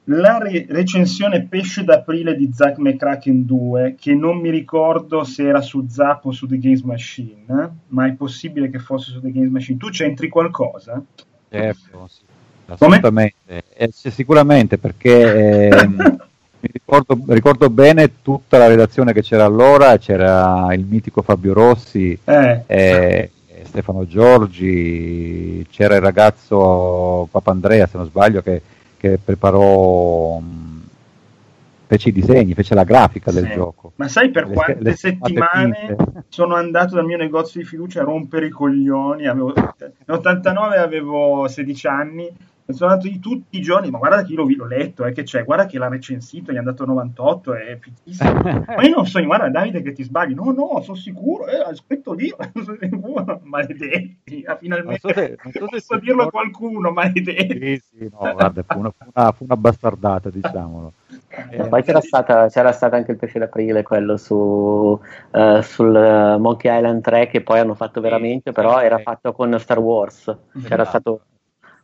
[0.06, 5.61] la re- recensione Pesce d'aprile di Zack McCracken 2, che non mi ricordo se era
[5.61, 9.50] su Zap o su The Games Machine, ma è possibile che fosse su The Games
[9.50, 9.78] Machine.
[9.78, 11.00] Tu c'entri qualcosa?
[11.48, 12.22] Certo, sì.
[12.66, 13.62] assolutamente.
[13.74, 15.68] Eh, sicuramente perché...
[15.68, 16.16] Eh,
[16.62, 22.16] mi ricordo, ricordo, bene tutta la redazione che c'era allora, c'era il mitico Fabio Rossi,
[22.25, 22.62] eh.
[22.66, 23.31] E,
[23.64, 28.62] Stefano Giorgi, c'era il ragazzo Papandrea, se non sbaglio, che,
[28.96, 30.40] che preparò,
[31.87, 33.92] fece i disegni, fece la grafica del gioco.
[33.96, 35.96] Ma sai per le, quante le settimane
[36.29, 39.27] sono andato dal mio negozio di fiducia a rompere i coglioni?
[39.27, 42.31] Avevo, nell'89 avevo 16 anni
[42.74, 45.22] sono andato di tutti i giorni, ma guarda che io l'ho, l'ho letto, eh, che
[45.22, 48.32] c'è, guarda che l'ha recensito, gli è andato 98, è fighissimo.
[48.76, 52.76] ma io non so, guarda Davide che ti sbagli, no, no, sono sicuro, eh, sono
[52.80, 57.58] sicuro, maledetti, ah, finalmente non so se, non so posso dirlo a qualcuno, maledetti.
[57.58, 60.92] Sì, sì, no, guarda, fu una, fu una, fu una bastardata, diciamolo.
[61.50, 66.74] Eh, poi c'era, stata, c'era stato anche il pesce d'aprile, quello su, uh, sul Monkey
[66.74, 70.24] Island 3 che poi hanno fatto veramente, però era fatto con Star Wars.
[70.62, 70.85] C'era esatto.
[70.85, 71.20] stato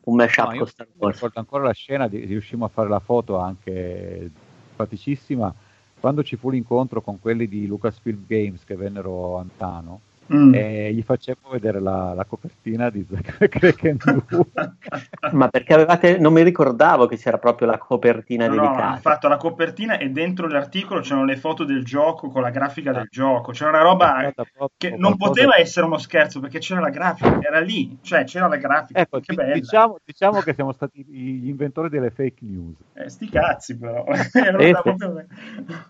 [0.09, 1.15] un mashup no, con Star Wars.
[1.15, 4.31] Ricordo ancora la scena, di, riuscimmo a fare la foto anche
[4.79, 5.53] simpaticissima
[5.99, 10.01] quando ci fu l'incontro con quelli di Lucasfilm Games che vennero a Antano
[10.33, 10.55] mm.
[10.55, 13.97] e gli facevo vedere la, la copertina di Kraken
[14.29, 14.45] 2.
[15.33, 18.91] Ma perché avevate, non mi ricordavo che c'era proprio la copertina no, dedicata.
[18.91, 22.93] No, fatto la copertina e dentro l'articolo c'erano le foto del gioco con la grafica
[22.93, 23.53] del gioco.
[23.53, 24.33] C'era una roba
[24.77, 28.57] che non poteva essere uno scherzo perché c'era la grafica, era lì, cioè c'era la
[28.57, 29.01] grafica.
[29.01, 29.55] Ecco, che bella.
[29.55, 32.77] Diciamo, diciamo che siamo stati gli inventori delle fake news.
[32.95, 34.05] Eh, sti cazzi però.
[34.07, 34.87] eh.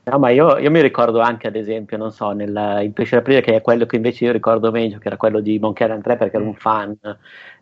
[0.04, 3.40] No, ma io, io, mi ricordo anche ad esempio, non so, nel, in Pesce d'Aprile
[3.40, 6.16] che è quello che invece io ricordo meglio, che era quello di Monkey Island 3
[6.16, 6.96] perché ero un fan.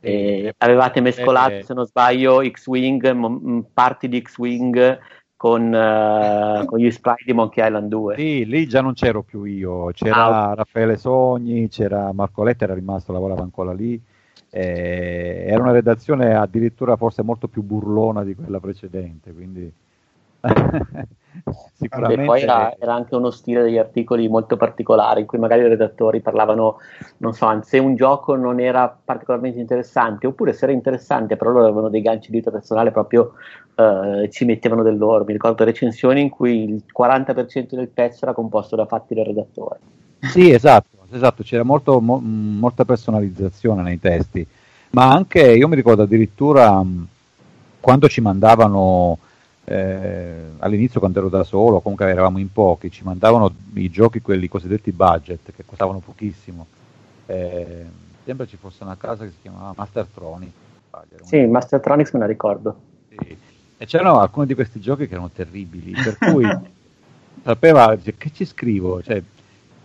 [0.01, 4.99] E avevate mescolato, eh, se non sbaglio, X-Wing, m- parti di X-Wing
[5.37, 8.15] con, uh, con, gli sprite di Monkey Island 2.
[8.17, 12.75] Sì, lì già non c'ero più io, c'era ah, Raffaele Sogni, c'era Marco Letta, era
[12.75, 14.01] rimasto, lavorava ancora lì.
[14.51, 19.71] Eh, era una redazione addirittura forse molto più burlona di quella precedente, quindi
[21.75, 22.23] Sicuramente.
[22.23, 25.69] E poi era, era, anche uno stile degli articoli molto particolare in cui magari i
[25.69, 26.79] redattori parlavano,
[27.19, 31.67] non so, se un gioco non era particolarmente interessante oppure se era interessante però loro
[31.67, 33.35] avevano dei ganci di vita personale proprio
[33.77, 35.25] eh, ci mettevano del loro.
[35.25, 39.79] Mi ricordo recensioni in cui il 40% del pezzo era composto da fatti del redattore.
[40.21, 41.07] Sì, esatto.
[41.11, 44.45] esatto, c'era molto, mo, molta personalizzazione nei testi,
[44.91, 46.83] ma anche io mi ricordo addirittura
[47.79, 49.19] quando ci mandavano
[49.69, 54.47] eh, all'inizio quando ero da solo, comunque eravamo in pochi, ci mandavano i giochi, quelli
[54.47, 56.67] cosiddetti budget, che costavano pochissimo.
[57.27, 57.85] Eh,
[58.25, 60.53] sembra ci fosse una casa che si chiamava Mastertronics.
[61.25, 62.81] Sì, Mastertronics me la ricordo.
[63.09, 63.37] Sì.
[63.79, 66.47] E c'erano alcuni di questi giochi che erano terribili, per cui
[67.43, 69.21] sapeva cioè, che ci scrivo, cioè,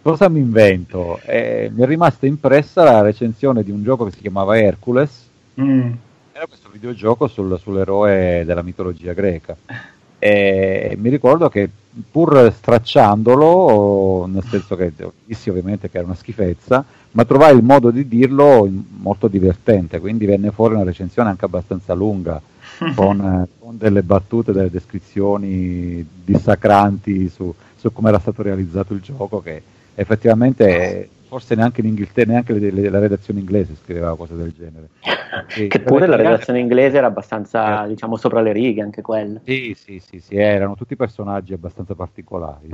[0.04, 1.20] cosa mi invento.
[1.26, 5.28] E mi è rimasta impressa la recensione di un gioco che si chiamava Hercules.
[5.60, 5.94] Mm
[6.34, 9.56] era questo videogioco sul, sull'eroe della mitologia greca.
[10.24, 11.68] E mi ricordo che
[12.12, 14.94] pur stracciandolo, nel senso che
[15.26, 20.28] dissi ovviamente che era una schifezza, ma trovai il modo di dirlo molto divertente, quindi
[20.28, 22.40] venne fuori una recensione anche abbastanza lunga,
[22.94, 29.42] con, con delle battute, delle descrizioni dissacranti su, su come era stato realizzato il gioco,
[29.42, 29.60] che
[29.96, 34.90] effettivamente forse neanche in Inghilterra, neanche le, le, la redazione inglese scriveva cose del genere.
[35.56, 37.88] E che pure la redazione inglese era abbastanza, eh.
[37.88, 39.40] diciamo, sopra le righe, anche quella.
[39.46, 42.68] Sì, sì, sì, sì erano tutti personaggi abbastanza particolari.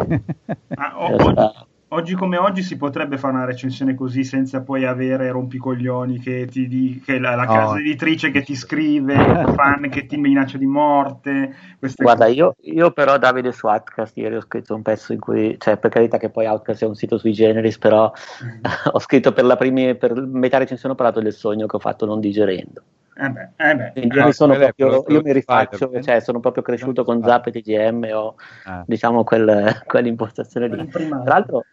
[0.69, 6.19] Ah, oh, oggi come oggi si potrebbe fare una recensione così senza poi avere rompicoglioni
[6.19, 7.53] che ti di, che la, la no.
[7.53, 9.15] casa editrice che ti scrive,
[9.55, 11.55] fan che ti minaccia di morte.
[11.95, 15.77] Guarda, io, io, però Davide su Outcast ieri ho scritto un pezzo in cui, cioè
[15.77, 18.11] per carità che poi Outcast è un sito sui generis, però
[18.43, 18.63] mm.
[18.91, 22.05] ho scritto per, la primi, per metà recensione ho parlato del sogno che ho fatto
[22.05, 22.83] non digerendo.
[23.19, 23.91] Eh beh, eh beh.
[23.95, 28.35] Io, sono proprio, io mi rifaccio, cioè sono proprio cresciuto con Zap e TGM o
[28.67, 28.83] eh.
[28.85, 30.87] diciamo quel, quell'impostazione lì.
[30.87, 31.63] Tra l'altro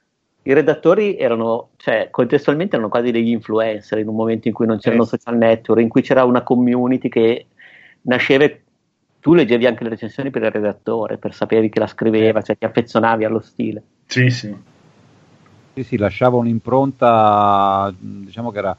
[0.47, 4.79] i redattori erano, cioè, contestualmente erano quasi degli influencer in un momento in cui non
[4.79, 5.07] c'erano eh.
[5.07, 7.47] social network, in cui c'era una community che
[8.03, 8.47] nasceva,
[9.21, 12.67] tu leggevi anche le recensioni per il redattore, per sapere chi la scriveva, cioè ti
[12.67, 13.83] affezionavi allo stile.
[14.05, 14.55] Sì, sì.
[15.73, 18.77] Sì, sì, lasciava un'impronta, diciamo che era,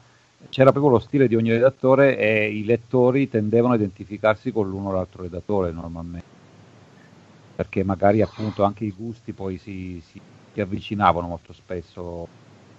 [0.48, 4.90] c'era proprio lo stile di ogni redattore e i lettori tendevano a identificarsi con l'uno
[4.90, 6.26] o l'altro redattore normalmente,
[7.56, 10.20] perché magari appunto anche i gusti poi si, si
[10.56, 12.26] ti avvicinavano molto spesso un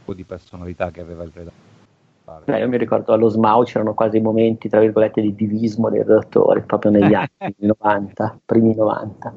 [0.03, 2.45] po' di personalità che aveva il redattore.
[2.45, 6.63] Eh, io mi ricordo allo SMAU c'erano quasi momenti, tra virgolette, di divismo dei redattori,
[6.63, 9.35] proprio negli anni 90, primi 90.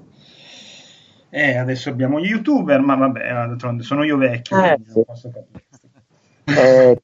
[1.29, 5.03] Eh, adesso abbiamo gli youtuber, ma vabbè, sono io vecchio, eh, sì.
[5.05, 5.65] posso capire.
[6.45, 7.03] Eh,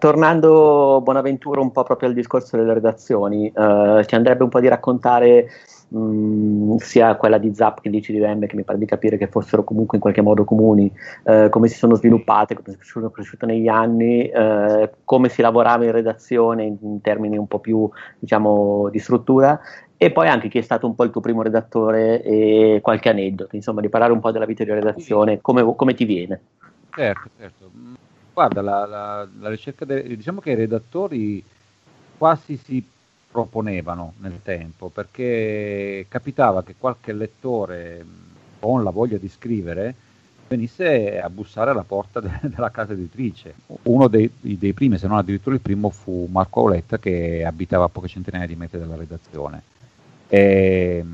[0.00, 4.66] tornando Bonaventura un po' proprio al discorso delle redazioni, eh, ci andrebbe un po' di
[4.66, 5.48] raccontare
[5.88, 9.28] mh, mm, sia quella di Zap che di Vembe, che mi pare di capire che
[9.28, 10.90] fossero comunque in qualche modo comuni,
[11.24, 15.92] eh, come si sono sviluppate, come sono cresciute negli anni, eh, come si lavorava in
[15.92, 19.60] redazione in, in, termini un po' più diciamo di struttura
[19.96, 23.54] e poi anche chi è stato un po' il tuo primo redattore e qualche aneddoto,
[23.54, 26.40] insomma, di parlare un po' della vita di redazione, come, come ti viene.
[26.90, 27.99] Certo, certo.
[28.32, 31.44] Guarda, la, la, la ricerca, de, diciamo che i redattori
[32.16, 32.84] quasi si
[33.30, 38.04] proponevano nel tempo, perché capitava che qualche lettore
[38.58, 39.94] con la voglia di scrivere
[40.48, 43.54] venisse a bussare alla porta de- della casa editrice.
[43.82, 47.88] Uno dei, dei, primi, se non addirittura il primo, fu Marco Auletta che abitava a
[47.88, 49.62] poche centinaia di metri dalla redazione.
[50.28, 51.04] E,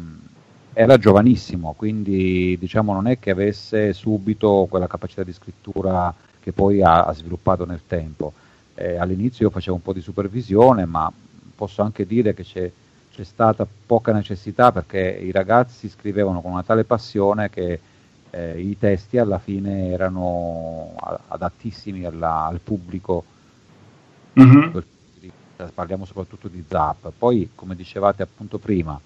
[0.72, 6.14] era giovanissimo, quindi diciamo non è che avesse subito quella capacità di scrittura
[6.46, 8.32] che poi ha, ha sviluppato nel tempo.
[8.76, 11.12] Eh, all'inizio io facevo un po' di supervisione, ma
[11.56, 12.70] posso anche dire che c'è,
[13.12, 17.80] c'è, stata poca necessità perché i ragazzi scrivevano con una tale passione che
[18.30, 20.94] eh, i testi alla fine erano
[21.26, 23.24] adattissimi alla, al pubblico.
[24.38, 24.78] Mm-hmm.
[25.74, 27.10] Parliamo soprattutto di Zap.
[27.18, 29.00] Poi, come dicevate appunto prima,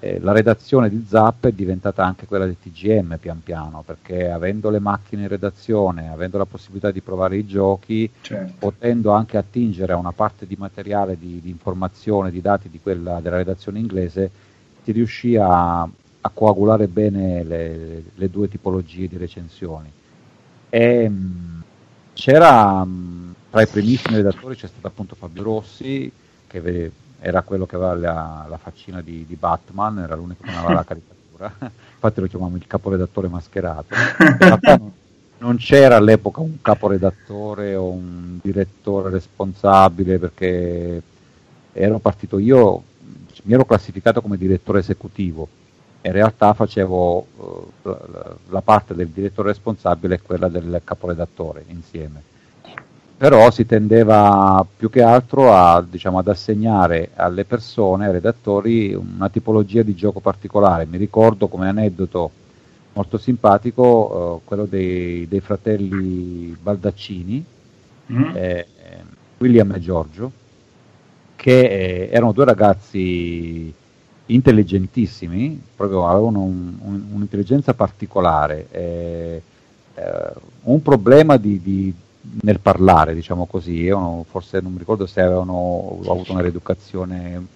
[0.00, 4.70] eh, la redazione di Zap è diventata anche quella del TGM pian piano, perché avendo
[4.70, 8.54] le macchine in redazione, avendo la possibilità di provare i giochi, certo.
[8.58, 13.20] potendo anche attingere a una parte di materiale, di, di informazione, di dati di quella
[13.20, 14.30] della redazione inglese,
[14.84, 19.90] si riuscì a, a coagulare bene le, le, due tipologie di recensioni.
[20.70, 21.62] E, mh,
[22.12, 26.10] c'era mh, tra i primissimi redattori c'è stato appunto Fabio Rossi,
[26.46, 30.58] che era quello che aveva la, la faccina di, di, Batman, era l'unico che non
[30.58, 31.52] aveva la caricatura,
[31.94, 33.94] infatti lo chiamavamo il caporedattore mascherato.
[34.68, 34.92] Non,
[35.38, 41.00] non c'era all'epoca un caporedattore o un direttore responsabile perché
[41.72, 42.82] ero partito io,
[43.44, 45.48] mi ero classificato come direttore esecutivo,
[46.02, 47.72] in realtà facevo uh,
[48.48, 52.22] la parte del direttore responsabile e quella del caporedattore insieme
[53.18, 59.28] però si tendeva più che altro a, diciamo, ad assegnare alle persone, ai redattori, una
[59.28, 60.86] tipologia di gioco particolare.
[60.86, 62.30] Mi ricordo come aneddoto
[62.92, 67.44] molto simpatico, uh, quello dei, dei, fratelli Baldaccini,
[68.12, 68.36] mm.
[68.36, 68.66] eh,
[69.38, 70.32] William e Giorgio,
[71.34, 73.74] che eh, erano due ragazzi
[74.26, 79.42] intelligentissimi, proprio avevano un, un, un'intelligenza particolare, eh,
[79.94, 81.94] eh, un problema di, di,
[82.42, 87.46] nel parlare, diciamo così, Io forse non mi ricordo se avevano avuto una rieducazione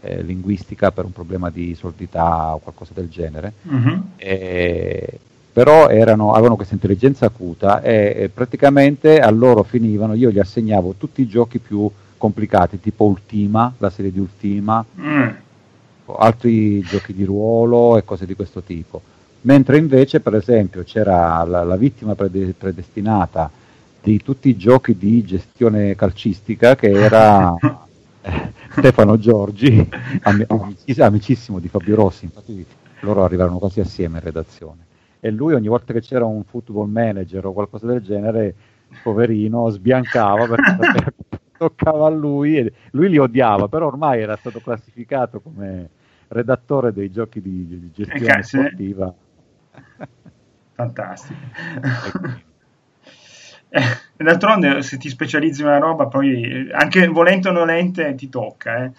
[0.00, 4.00] eh, linguistica per un problema di sordità o qualcosa del genere, mm-hmm.
[4.16, 5.18] eh,
[5.52, 10.94] però erano, avevano questa intelligenza acuta e, e, praticamente a loro finivano, io gli assegnavo
[10.96, 15.28] tutti i giochi più complicati, tipo Ultima, la serie di Ultima, mm.
[16.18, 19.02] altri giochi di ruolo e cose di questo tipo.
[19.42, 23.50] Mentre invece, per esempio, c'era la, la vittima predestinata
[24.02, 27.54] di tutti i giochi di gestione calcistica che era
[28.22, 29.88] eh, Stefano Giorgi,
[30.98, 32.66] amicissimo di Fabio Rossi, infatti
[33.00, 34.86] loro arrivarono quasi assieme in redazione.
[35.20, 38.54] E lui ogni volta che c'era un football manager o qualcosa del genere,
[39.02, 41.14] poverino, sbiancava perché
[41.56, 45.90] toccava a lui e lui li odiava, però ormai era stato classificato come
[46.28, 49.14] redattore dei giochi di, di gestione eh, sportiva.
[50.72, 52.50] Fantastico.
[53.74, 58.84] Eh, d'altronde se ti specializzi in una roba poi anche volente o nolente ti tocca.
[58.84, 58.90] Eh.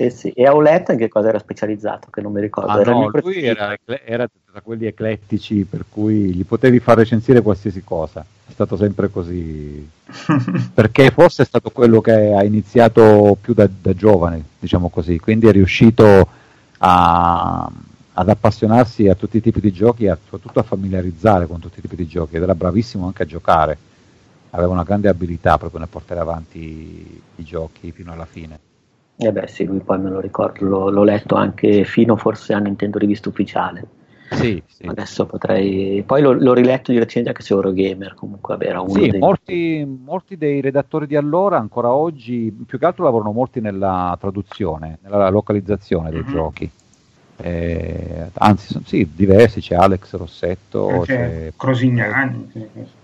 [0.00, 0.30] Eh sì.
[0.30, 2.08] E Auletta in che cosa era specializzato?
[2.08, 2.70] Che non mi ricordo.
[2.70, 7.42] Ah, era no, lui era, era, tra quelli eclettici per cui gli potevi far recensire
[7.42, 8.20] qualsiasi cosa.
[8.20, 9.86] È stato sempre così.
[10.72, 15.18] Perché forse è stato quello che ha iniziato più da, da giovane, diciamo così.
[15.18, 16.28] Quindi è riuscito
[16.78, 17.68] a,
[18.18, 21.82] ad appassionarsi a tutti i tipi di giochi e soprattutto a familiarizzare con tutti i
[21.82, 23.78] tipi di giochi ed era bravissimo anche a giocare.
[24.50, 28.58] Aveva una grande abilità proprio nel portare avanti i giochi fino alla fine.
[29.18, 32.58] Eh beh sì, lui poi me lo ricordo, l'ho, l'ho letto anche fino forse a
[32.58, 33.86] Nintendo Rivista Ufficiale.
[34.30, 34.84] Sì, sì.
[34.84, 36.02] Adesso potrei.
[36.04, 38.14] Poi l'ho, l'ho, riletto di recente anche su Eurogamer.
[38.14, 39.18] Comunque, vabbè, era uno sì, dei...
[39.18, 44.98] molti, molti, dei redattori di allora, ancora oggi, più che altro lavorano molti nella traduzione,
[45.02, 46.32] nella localizzazione dei mm-hmm.
[46.32, 46.70] giochi.
[47.40, 49.60] Eh, anzi, sono, sì, diversi.
[49.60, 52.50] C'è Alex Rossetto, c'è Crosignani.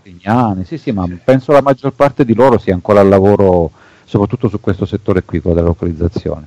[0.02, 3.70] Crosignani, sì, sì, ma penso la maggior parte di loro sia ancora al lavoro
[4.04, 6.46] soprattutto su questo settore qui, quello della localizzazione.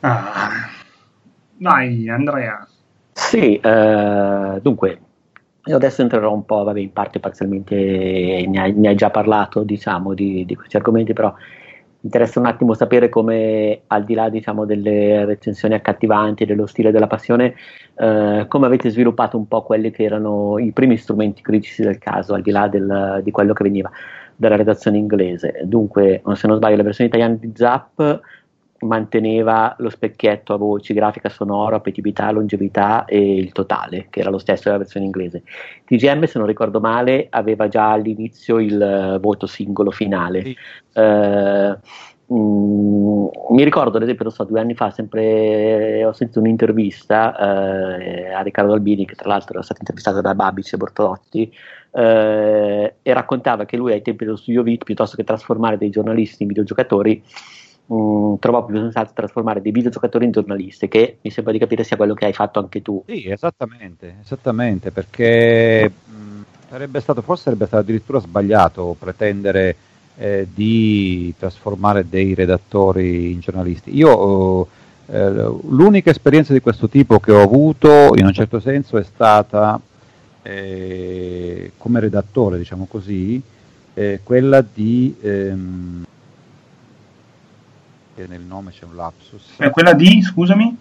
[0.00, 0.68] Ah,
[1.58, 2.66] vai Andrea.
[3.12, 5.00] Sì, eh, dunque,
[5.64, 7.74] io adesso entrerò un po', vabbè, in parte parzialmente
[8.48, 11.34] ne hai, ne hai già parlato, diciamo, di, di, questi argomenti, però
[12.02, 17.06] interessa un attimo sapere come, al di là, diciamo, delle recensioni accattivanti, dello stile della
[17.06, 17.54] passione,
[17.96, 22.34] eh, come avete sviluppato un po' quelli che erano i primi strumenti critici del caso,
[22.34, 23.90] al di là del, di quello che veniva
[24.36, 25.60] dalla redazione inglese.
[25.64, 28.20] Dunque, se non sbaglio, la versione italiana di Zap
[28.80, 34.38] manteneva lo specchietto a voci, grafica sonora, appetibilità, longevità e il totale, che era lo
[34.38, 35.42] stesso della versione inglese.
[35.84, 40.42] TGM, se non ricordo male, aveva già all'inizio il voto singolo finale.
[40.42, 40.56] Sì.
[40.94, 41.78] Uh,
[42.32, 48.40] Mm, mi ricordo ad esempio, so, due anni fa sempre ho sentito un'intervista eh, a
[48.42, 51.52] Riccardo Albini, che tra l'altro era stato intervistato da Babic e Bortolotti,
[51.90, 56.42] eh, e raccontava che lui ai tempi dello studio VIT, piuttosto che trasformare dei giornalisti
[56.42, 57.20] in videogiocatori,
[58.38, 62.14] trovò più sensato trasformare dei videogiocatori in giornalisti, che mi sembra di capire sia quello
[62.14, 63.02] che hai fatto anche tu.
[63.06, 69.76] Sì, esattamente, esattamente perché mh, mm, sarebbe stato, forse sarebbe stato addirittura sbagliato pretendere
[70.16, 73.96] eh, di trasformare dei redattori in giornalisti.
[73.96, 74.66] Io
[75.06, 75.30] eh,
[75.68, 79.80] l'unica esperienza di questo tipo che ho avuto in un certo senso è stata
[80.42, 83.42] eh, come redattore, diciamo così,
[83.94, 86.04] eh, quella di ehm,
[88.26, 89.58] nel nome c'è un lapsus.
[89.58, 90.76] È quella di, scusami?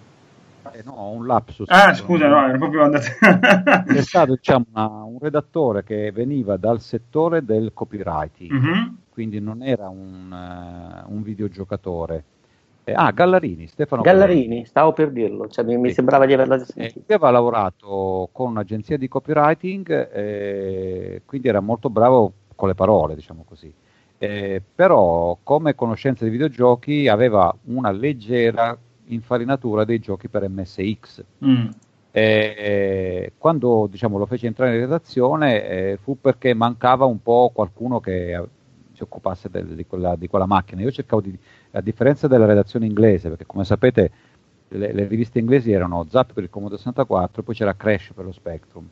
[0.72, 1.70] Eh, no, un lapsus.
[1.70, 3.08] Ah, scusa, no, era proprio andato.
[3.94, 8.52] è stato diciamo, una, un redattore che veniva dal settore del copywriting.
[8.52, 12.24] Mm-hmm quindi non era un, uh, un videogiocatore.
[12.86, 14.66] Eh, ah, Gallarini, Stefano Gallarini, Gallarini.
[14.66, 15.78] stavo per dirlo, cioè, mi, sì.
[15.78, 17.00] mi, sembrava di averla già eh, sentita.
[17.06, 23.16] Eh, aveva lavorato con un'agenzia di copywriting, eh, quindi era molto bravo con le parole,
[23.16, 23.74] diciamo così.
[24.22, 31.24] Eh, però come conoscenza di videogiochi aveva una leggera infarinatura dei giochi per MSX.
[31.46, 31.68] Mm.
[32.12, 38.00] Eh, quando diciamo, lo fece entrare in redazione eh, fu perché mancava un po' qualcuno
[38.00, 38.44] che
[38.94, 40.82] si occupasse del, di, quella, di, quella, macchina.
[40.82, 41.38] Io cercavo di,
[41.72, 44.12] a differenza della redazione inglese, perché come sapete
[44.68, 48.34] le, le riviste inglesi erano Zap per il Commodore 64, poi c'era Crash per lo
[48.34, 48.88] Spectrum.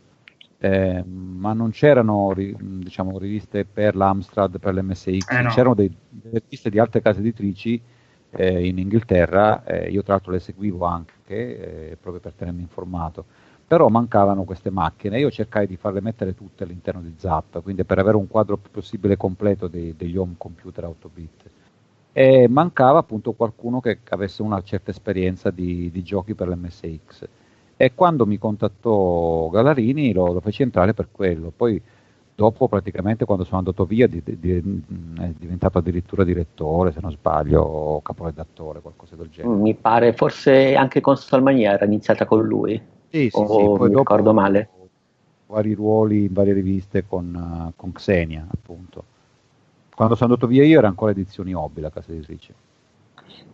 [0.60, 5.50] Eh, ma non c'erano diciamo, riviste per l'Amstrad, per l'MSX, eh no.
[5.50, 7.80] c'erano dei, delle riviste di altre case editrici
[8.32, 13.26] eh, in Inghilterra, eh, io tra l'altro le seguivo anche eh, proprio per tenermi informato.
[13.68, 18.00] Però mancavano queste macchine, io cercai di farle mettere tutte all'interno di Zap, quindi per
[18.00, 21.50] avere un quadro più possibile completo dei, degli home computer 8 bit.
[22.14, 27.28] E mancava appunto qualcuno che avesse una certa esperienza di, di giochi per l'MSX.
[27.78, 31.54] E quando mi contattò Gallarini lo, lo feci entrare per quello.
[31.56, 31.80] Poi
[32.38, 34.84] dopo praticamente quando sono andato via di, di, di,
[35.20, 40.76] è diventato addirittura direttore se non sbaglio o caporedattore qualcosa del genere mi pare forse
[40.76, 43.78] anche con Salmania era iniziata con lui sì, sì, o sì.
[43.80, 44.70] Poi mi ricordo male
[45.48, 49.04] vari ruoli in varie riviste con, con Xenia appunto
[49.96, 52.54] quando sono andato via io era ancora edizioni hobby la casa editrice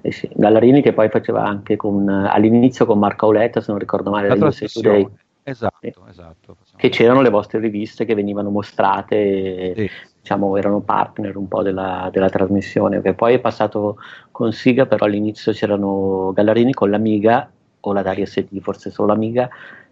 [0.01, 4.09] eh sì, Gallarini che poi faceva anche con, all'inizio con Marco Auletta se non ricordo
[4.09, 5.11] male la trasmissione
[5.43, 5.93] Esatto, sì.
[6.09, 6.57] esatto.
[6.75, 9.89] Che c'erano le vostre riviste che venivano mostrate, e, sì.
[10.21, 13.97] diciamo, erano partner un po' della, della, trasmissione, che poi è passato
[14.31, 17.51] con Siga, però all'inizio c'erano Gallarini con l'Amiga,
[17.81, 19.49] o la Daria ST, forse solo l'Amiga,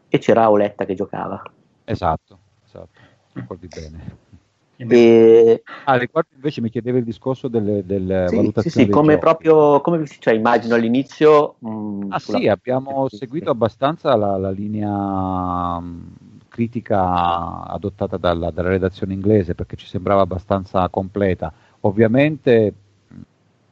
[0.07, 1.41] e c'era Oletta che giocava.
[1.83, 2.99] Esatto, esatto,
[3.33, 4.17] ricordi bene.
[4.89, 5.61] E...
[5.83, 8.75] Ah, riguardo invece mi chiedevi il discorso delle, delle sì, valutazioni.
[8.75, 9.19] Sì, sì, come giochi.
[9.19, 11.55] proprio, come, cioè, immagino all'inizio.
[11.59, 16.15] Mh, ah sì, abbiamo seguito abbastanza la, la linea mh,
[16.47, 21.53] critica adottata dalla, dalla, redazione inglese perché ci sembrava abbastanza completa.
[21.81, 22.73] Ovviamente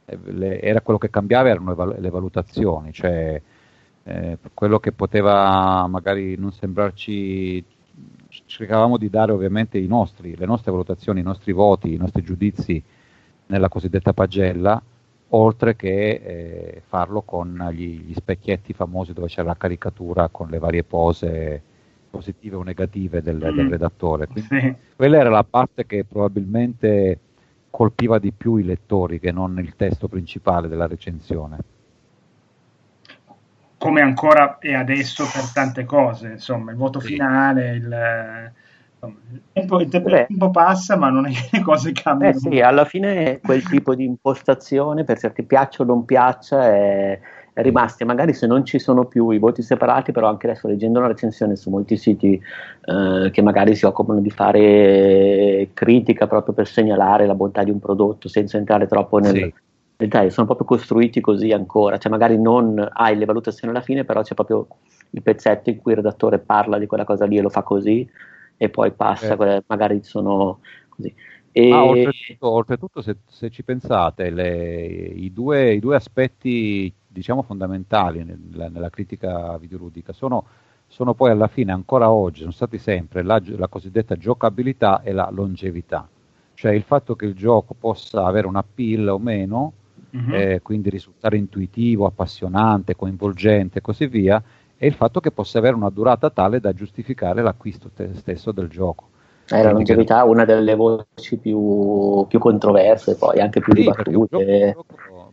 [0.06, 3.42] le, era quello che cambiava erano le, le valutazioni, cioè
[4.04, 7.64] eh, quello che poteva magari non sembrarci
[8.46, 12.82] cercavamo di dare ovviamente nostri, le nostre valutazioni, i nostri voti, i nostri giudizi
[13.48, 14.82] nella cosiddetta pagella,
[15.30, 20.60] oltre che eh, farlo con gli, gli, specchietti famosi dove c'era la caricatura con le
[20.60, 21.62] varie pose
[22.10, 23.70] positive o negative del, del mm.
[23.70, 24.28] redattore.
[24.28, 24.76] Quindi sì.
[24.96, 27.20] quella era la parte che probabilmente
[27.70, 31.58] colpiva di più i lettori che non il testo principale della recensione
[33.80, 38.52] come ancora è adesso per tante cose, insomma, il voto finale, il,
[38.94, 42.36] insomma, il, tempo, il, tempo, il, tempo, passa, ma non è che le cose cambiano.
[42.36, 47.20] Eh sì, alla fine quel tipo di impostazione, per certi piaccia o non piaccia, è,
[47.54, 48.04] è rimasta.
[48.04, 51.56] Magari se non ci sono più i voti separati, però anche adesso leggendo una recensione
[51.56, 57.34] su molti siti eh, che magari si occupano di fare critica proprio per segnalare la
[57.34, 59.36] bontà di un prodotto senza entrare troppo nel...
[59.36, 59.54] Sì
[60.06, 64.22] dettagli sono proprio costruiti così ancora, cioè magari non hai le valutazioni alla fine, però
[64.22, 64.66] c'è proprio
[65.10, 68.10] il pezzetto in cui il redattore parla di quella cosa lì e lo fa così
[68.56, 69.64] e poi passa, eh.
[69.68, 71.14] magari sono così.
[71.52, 71.72] E...
[71.72, 78.24] Ah, oltretutto, oltretutto se, se, ci pensate, le, i, due, i, due, aspetti diciamo fondamentali
[78.24, 80.46] nella, nella critica videoludica sono,
[80.88, 85.28] sono, poi alla fine, ancora oggi, sono stati sempre la, la cosiddetta giocabilità e la
[85.30, 86.08] longevità,
[86.54, 89.74] cioè il fatto che il gioco possa avere un appeal o meno
[90.12, 90.34] uh-huh.
[90.34, 94.42] eh, quindi risultare intuitivo, appassionante, coinvolgente e così via,
[94.78, 98.70] e il fatto che possa avere una durata tale da giustificare l'acquisto te- stesso del
[98.70, 99.10] gioco.
[99.50, 104.78] Eh, la longevità è una delle voci più, più, controverse, poi anche più sì, dibattute.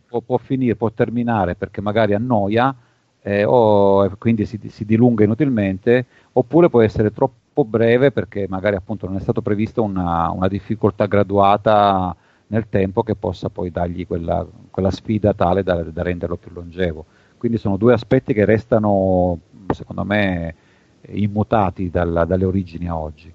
[0.07, 2.75] Può, può, finire, può terminare perché magari annoia
[3.21, 9.05] eh, o quindi si, si, dilunga inutilmente, oppure può essere troppo breve perché magari appunto
[9.05, 12.15] non è stato previsto una, una difficoltà graduata
[12.47, 17.05] nel tempo che possa poi dargli quella, quella sfida tale da, da, renderlo più longevo.
[17.37, 19.39] Quindi sono due aspetti che restano,
[19.73, 20.55] secondo me,
[21.09, 23.33] immutati dalla, dalle origini a oggi.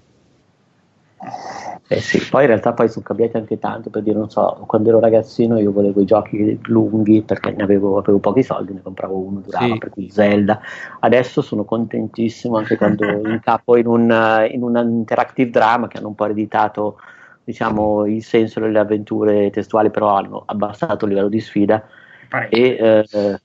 [1.87, 4.89] Eh sì, poi in realtà poi sono cambiati anche tanto, per dire, non so, quando
[4.89, 9.15] ero ragazzino io volevo i giochi lunghi perché ne avevo, avevo pochi soldi, ne compravo
[9.15, 9.77] uno, durava, sì.
[9.77, 10.59] per cui Zelda.
[10.99, 16.15] Adesso sono contentissimo anche quando incappo in un, in un interactive drama che hanno un
[16.15, 16.97] po' ereditato
[17.43, 21.87] diciamo, il senso delle avventure testuali, però hanno abbassato il livello di sfida.
[22.49, 23.39] E eh,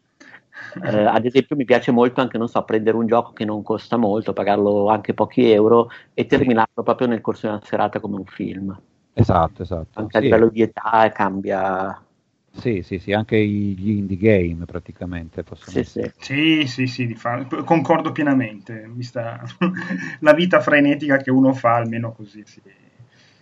[0.83, 3.97] eh, ad esempio mi piace molto anche, non so, prendere un gioco che non costa
[3.97, 8.25] molto, pagarlo anche pochi euro e terminarlo proprio nel corso di una serata come un
[8.25, 8.79] film.
[9.13, 9.99] Esatto, esatto.
[9.99, 12.03] Anche a livello di età cambia.
[12.51, 16.11] Sì, sì, sì, anche gli indie game praticamente possono sì, sì.
[16.19, 17.45] sì, sì, sì fa...
[17.65, 19.41] concordo pienamente, vista
[20.21, 22.43] la vita frenetica che uno fa, almeno così.
[22.47, 22.61] Sì.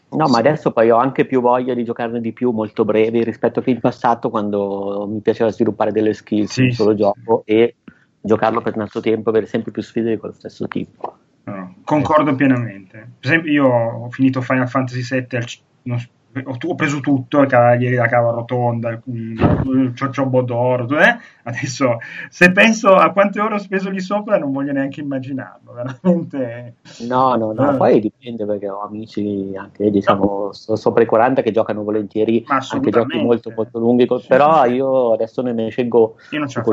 [0.09, 3.61] No, ma adesso poi ho anche più voglia di giocarne di più, molto brevi, rispetto
[3.61, 7.75] che in passato quando mi piaceva sviluppare delle skills sì, solo sì, gioco e
[8.21, 11.17] giocarlo per tanto tempo, avere sempre più sfide di quello stesso tipo.
[11.45, 13.11] No, concordo pienamente.
[13.21, 16.09] Per esempio, io ho finito Final Fantasy VII al,
[16.45, 21.17] ho, preso tutto, i cavalieri la cava rotonda, il ciociobodoro, eh?
[21.45, 26.75] adesso se penso a quante ore ho speso lì sopra non voglio neanche immaginarlo, veramente.
[27.09, 27.77] No, no, no, eh.
[27.77, 30.77] poi dipende perché ho amici anche diciamo no.
[30.77, 35.53] sopra i 40 che giocano volentieri anche giochi molto molto lunghi, però io adesso ne,
[35.53, 36.17] ne scelgo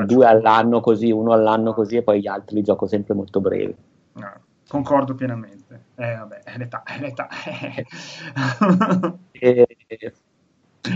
[0.06, 3.76] due all'anno così, uno all'anno così e poi gli altri li gioco sempre molto brevi.
[4.14, 4.32] No,
[4.68, 5.83] concordo pienamente.
[5.96, 7.28] Eh, vabbè, è l'età, è l'età.
[9.32, 9.68] e,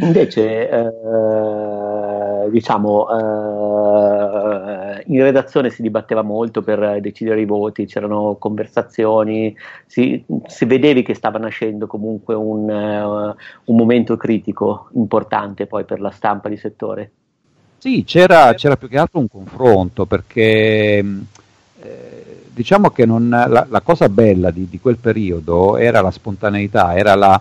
[0.02, 9.56] invece, eh, diciamo, eh, in redazione si dibatteva molto per decidere i voti, c'erano conversazioni,
[9.86, 13.36] si, si vedevi che stava nascendo comunque un, uh,
[13.72, 17.12] un momento critico importante poi per la stampa di settore.
[17.78, 21.06] Sì, c'era, c'era più che altro un confronto perché
[21.80, 22.17] eh,
[22.58, 27.14] diciamo che non, la, la, cosa bella di, di, quel periodo era la spontaneità, era
[27.14, 27.40] la,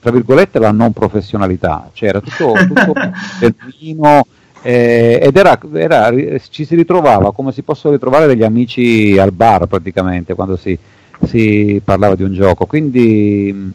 [0.00, 2.94] tra virgolette, la non professionalità, cioè era tutto, tutto
[3.38, 4.26] genuino
[4.62, 6.10] eh, ed era, era,
[6.48, 10.78] ci si ritrovava come si possono ritrovare degli amici al bar praticamente quando si,
[11.24, 13.70] si parlava di un gioco, quindi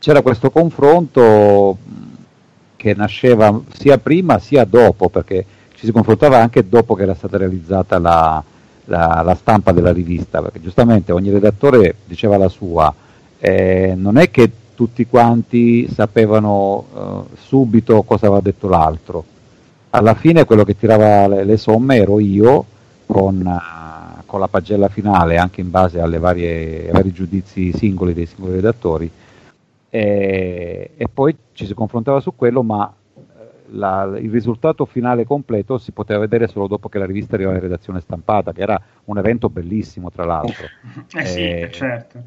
[0.00, 1.78] c'era questo confronto
[2.74, 7.36] che nasceva sia prima sia dopo, perché ci si confrontava anche dopo che era stata
[7.38, 8.42] realizzata la,
[8.86, 12.92] la, la, stampa della rivista, perché giustamente ogni redattore diceva la sua,
[13.38, 19.24] eh, non è che tutti quanti sapevano eh, subito cosa aveva detto l'altro.
[19.90, 22.64] Alla fine quello che tirava le, le somme ero io
[23.06, 28.26] con, uh, con, la pagella finale, anche in base varie, ai vari giudizi singoli dei
[28.26, 29.10] singoli redattori,
[29.90, 32.90] e, e poi ci si confrontava su quello, ma
[33.72, 37.62] la, il risultato finale completo si poteva vedere solo dopo che la rivista arrivava in
[37.62, 40.66] redazione stampata, che era un evento bellissimo tra l'altro.
[41.14, 42.24] Eh sì, eh, certo.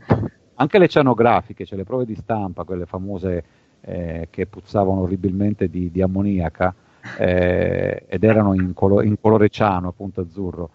[0.56, 3.44] Anche le cianografiche, cioè le prove di stampa, quelle famose
[3.82, 6.74] eh, che puzzavano orribilmente di, di ammoniaca
[7.18, 10.70] eh, ed erano in, colo- in, colore ciano, appunto azzurro.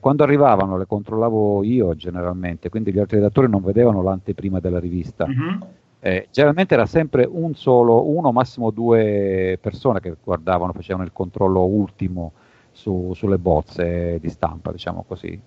[0.00, 5.26] quando arrivavano le controllavo io generalmente, quindi gli altri redattori non vedevano l'anteprima della rivista.
[5.26, 5.60] Mm-hmm
[6.04, 11.62] eh, generalmente era sempre un solo, uno massimo due persone che guardavano, facevano il controllo
[11.64, 12.32] ultimo
[12.72, 15.40] su, sulle bozze di stampa, diciamo così.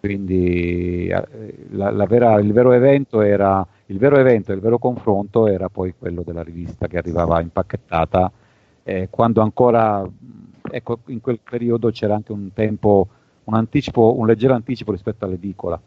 [0.00, 5.46] Quindi eh, la, la vera, il vero evento era il vero evento, il vero confronto
[5.46, 8.32] era poi quello della rivista che arrivava impacchettata
[8.82, 10.08] eh, quando ancora
[10.70, 13.08] ecco, in quel periodo c'era anche un tempo,
[13.44, 15.78] un anticipo, un leggero anticipo rispetto all'edicola.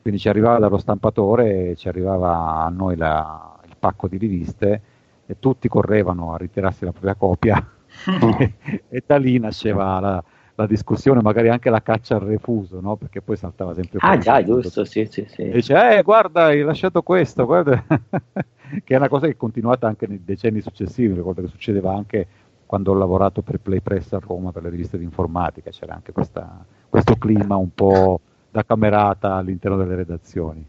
[0.00, 4.82] Quindi ci arrivava dallo stampatore e ci arrivava a noi la, pacco di riviste
[5.26, 7.72] e tutti correvano a ritirarsi la propria copia
[8.38, 8.54] e,
[8.88, 10.24] e, da lì nasceva la,
[10.54, 12.96] la, discussione, magari anche la caccia al refuso, no?
[12.96, 15.42] perché poi saltava sempre Ah già, giusto, sì, sì, sì.
[15.42, 17.84] E dice, eh, guarda, hai lasciato questo, guarda.
[18.84, 22.26] che è una cosa che è continuata anche nei decenni successivi, ricordo che succedeva anche
[22.66, 26.12] quando ho lavorato per Play Press a Roma per le riviste di informatica, c'era anche
[26.12, 28.20] questa, questo clima un po'
[28.50, 30.66] da camerata all'interno delle redazioni.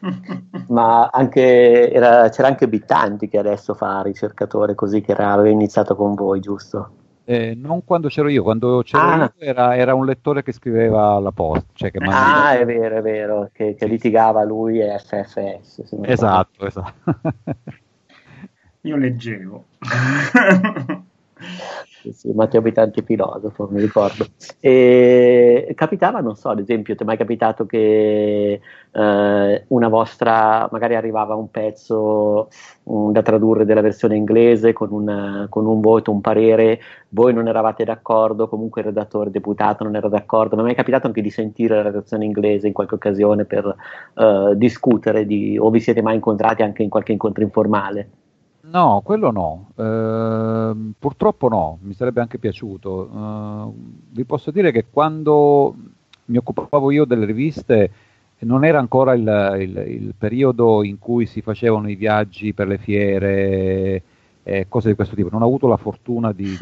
[0.68, 5.94] ma anche, era, c'era anche Bittanti che adesso fa ricercatore così che era, aveva iniziato
[5.96, 6.92] con voi, giusto?
[7.24, 9.16] Eh, non quando c'ero io, quando c'ero ah.
[9.16, 11.66] io era, era, un lettore che scriveva la post.
[11.74, 15.84] Cioè che ah, è vero, è vero, che, che litigava lui e FFS.
[16.02, 17.14] Esatto, esatto.
[18.82, 19.64] io leggevo.
[22.12, 24.26] sì, Matteo Abitanti filosofo, mi ricordo.
[24.58, 28.60] E capitava, non so, ad esempio, ti è mai capitato che
[28.92, 32.48] eh, una vostra, magari arrivava un pezzo
[32.84, 36.80] um, da tradurre della versione inglese con, una, con, un voto, un parere,
[37.10, 41.06] voi non eravate d'accordo, comunque il redattore deputato non era d'accordo, non è mai capitato
[41.06, 43.74] anche di sentire la redazione inglese in qualche occasione per
[44.14, 48.19] eh, discutere di, o vi siete mai incontrati anche in qualche incontro informale?
[48.70, 53.10] No, quello no, uh, purtroppo no, mi sarebbe anche piaciuto.
[53.10, 53.74] Uh,
[54.10, 55.74] vi posso dire che quando
[56.26, 57.90] mi occupavo io delle riviste
[58.40, 62.78] non era ancora il, il, il periodo in cui si facevano i viaggi per le
[62.78, 64.02] fiere
[64.44, 65.30] e cose di questo tipo.
[65.32, 66.56] Non ho avuto la fortuna di, di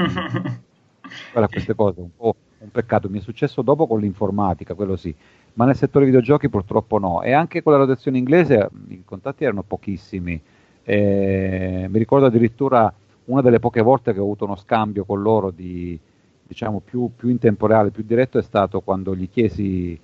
[1.31, 3.11] fare queste cose, un po' un peccato.
[3.11, 5.15] Mi è successo dopo con l'informatica, quello sì,
[5.55, 7.21] ma nel settore videogiochi purtroppo no.
[7.21, 10.41] E anche con la redazione inglese i contatti erano pochissimi.
[10.91, 12.91] Eh, mi ricordo addirittura
[13.27, 16.01] una delle poche volte che ho avuto uno scambio con loro di,
[16.47, 20.01] diciamo, più, più in tempo reale, più diretto, è stato quando gli chiesi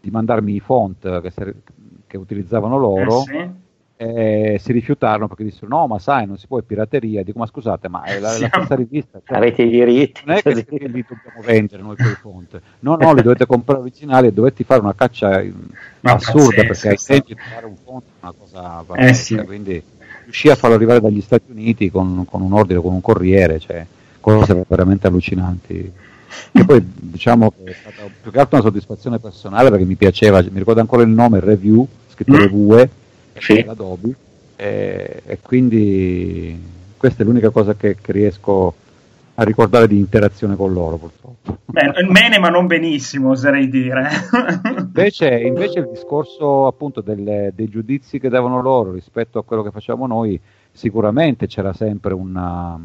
[0.00, 1.54] di mandarmi i font che,
[2.06, 3.22] che utilizzavano loro.
[3.22, 3.68] Eh sì.
[4.00, 7.44] E si rifiutarono perché dissero no ma sai non si può è pirateria dico ma
[7.44, 10.64] scusate ma è la, la stessa rivista cioè, avete i diritti non è che li
[10.64, 14.94] dobbiamo vendere noi quei font no no li dovete comprare originali e dovete fare una
[14.94, 15.44] caccia
[16.00, 19.44] ma assurda pazzesco, perché ai tempi trovare un font è una cosa pazzesca eh sì.
[19.44, 19.82] quindi
[20.30, 23.84] riuscì a farlo arrivare dagli Stati Uniti con, con un ordine, con un corriere, cioè
[24.20, 25.92] cose veramente allucinanti.
[26.52, 30.40] Che poi diciamo che è stata più che altro una soddisfazione personale perché mi piaceva,
[30.42, 32.36] mi ricordo ancora il nome, Review, scritto mm.
[32.36, 32.90] Revue,
[33.38, 33.64] sì.
[33.66, 34.14] Adobe,
[34.54, 36.56] e, e, quindi
[36.96, 38.74] questa è l'unica cosa che, che riesco
[39.40, 41.56] a ricordare di interazione con loro purtroppo.
[41.64, 44.06] bene, ma non benissimo, oserei dire.
[44.76, 49.70] invece, invece, il discorso appunto del, dei giudizi che davano loro rispetto a quello che
[49.70, 50.38] facciamo noi,
[50.70, 52.78] sicuramente c'era sempre una,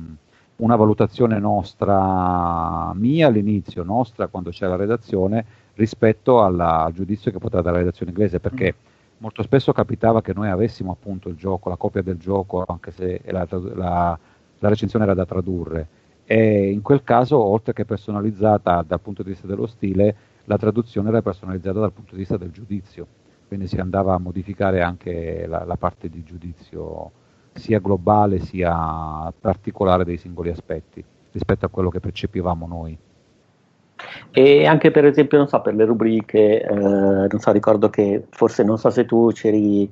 [0.56, 7.38] una valutazione nostra, mia all'inizio, nostra quando c'era la redazione, rispetto alla, al giudizio che
[7.38, 9.18] poteva dare la redazione inglese, perché mm.
[9.18, 13.20] molto spesso capitava che noi avessimo appunto il gioco, la copia del gioco, anche se
[13.26, 14.18] la, la,
[14.60, 15.88] la recensione era da tradurre
[16.26, 20.16] e in quel caso, oltre che personalizzata dal punto di vista dello stile,
[20.46, 23.06] la traduzione era personalizzata dal punto di vista del giudizio,
[23.48, 27.12] quindi si andava a modificare anche la, la parte di giudizio
[27.54, 32.98] sia globale sia particolare dei singoli aspetti rispetto a quello che percepivamo noi.
[34.32, 38.64] E anche per esempio, non so, per le rubriche, eh, non so, ricordo che forse
[38.64, 39.90] non so se tu c'eri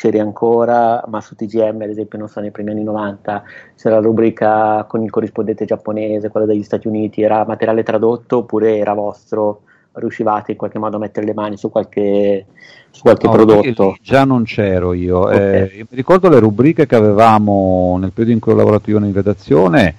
[0.00, 3.42] c'eri ancora, ma su TGM ad esempio, non so, nei primi anni 90
[3.76, 8.78] c'era la rubrica con il corrispondente giapponese, quella degli Stati Uniti, era materiale tradotto oppure
[8.78, 9.60] era vostro?
[9.92, 12.46] Riuscivate in qualche modo a mettere le mani su qualche,
[12.90, 13.96] su qualche no, prodotto?
[14.00, 15.26] Già non c'ero io.
[15.26, 15.36] Okay.
[15.38, 19.04] Eh, io mi ricordo le rubriche che avevamo nel periodo in cui ho lavorato io
[19.04, 19.94] in redazione.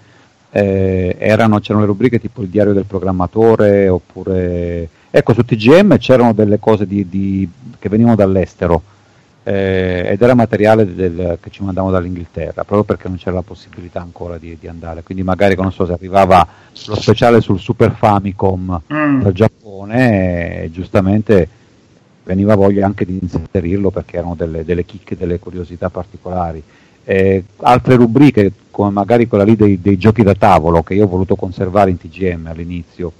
[0.49, 6.33] Eh, erano, c'erano le rubriche tipo il diario del programmatore oppure ecco su TGM c'erano
[6.33, 7.47] delle cose di, di,
[7.77, 8.81] che venivano dall'estero
[9.43, 13.99] eh, ed era materiale del, che ci mandavamo dall'Inghilterra, proprio perché non c'era la possibilità
[13.99, 15.03] ancora di, di andare.
[15.03, 16.45] Quindi magari, non so, se arrivava
[16.85, 19.21] lo speciale sul Super Famicom mm.
[19.21, 21.47] dal Giappone, e, giustamente
[22.23, 26.61] veniva voglia anche di inserirlo perché erano delle, delle chicche, delle curiosità particolari.
[27.03, 31.09] Eh, altre rubriche, come magari quella lì dei, dei giochi da tavolo, che io ho
[31.09, 33.11] voluto conservare in TGM all'inizio,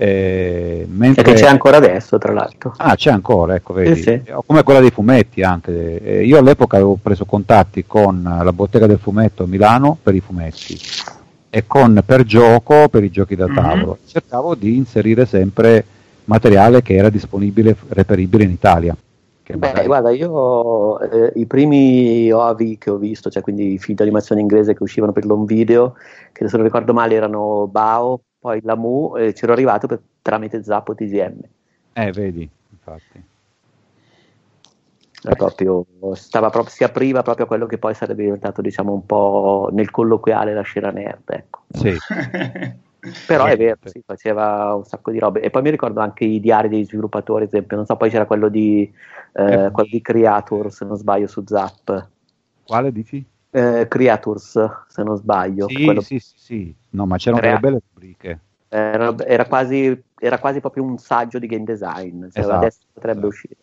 [0.00, 1.24] eh, mentre...
[1.24, 2.72] Che c'è ancora adesso, tra l'altro.
[2.76, 3.96] Ah, c'è ancora, ecco, vedi.
[3.96, 4.32] Sì, sì.
[4.46, 6.00] Come quella dei fumetti anche.
[6.00, 10.20] Eh, io all'epoca avevo preso contatti con la bottega del fumetto a Milano per i
[10.20, 10.78] fumetti
[11.50, 13.54] e con Per Gioco per i giochi da mhm.
[13.54, 13.98] tavolo.
[13.98, 14.06] Mm-hmm.
[14.06, 15.84] Cercavo di inserire sempre
[16.26, 18.96] materiale che era disponibile, reperibile in Italia.
[19.48, 19.86] Beh, magari...
[19.86, 24.42] guarda, io eh, i primi OAV che ho visto, cioè quindi i film di animazione
[24.42, 25.94] inglese che uscivano per l'home video,
[26.30, 30.62] che se non ricordo male erano Bao, poi la Mu eh, c'ero arrivato per, tramite
[30.62, 31.40] Zappo TGM.
[31.92, 33.24] Eh, vedi, infatti.
[35.20, 35.84] Proprio,
[36.14, 39.90] stava proprio, si apriva proprio a quello che poi sarebbe diventato, diciamo, un po' nel
[39.90, 41.62] colloquiale la scena nerd, ecco.
[41.70, 41.96] Sì.
[43.26, 45.40] Però è vero, si faceva un sacco di robe.
[45.40, 48.26] E poi mi ricordo anche i diari degli sviluppatori, ad esempio, non so, poi c'era
[48.26, 48.92] quello di,
[49.32, 49.70] eh, eh.
[49.70, 52.08] quello di Creator, se non sbaglio, su Zap.
[52.64, 53.24] Quale dici?
[53.50, 55.68] Eh, Creators, se non sbaglio.
[55.68, 56.00] Sì, quello...
[56.00, 57.56] sì, sì, sì, no, ma c'erano Crea...
[57.56, 58.40] delle belle rubriche.
[58.68, 63.18] Era, era, quasi, era, quasi, proprio un saggio di game design, cioè esatto, adesso potrebbe
[63.18, 63.26] esatto.
[63.28, 63.56] uscire.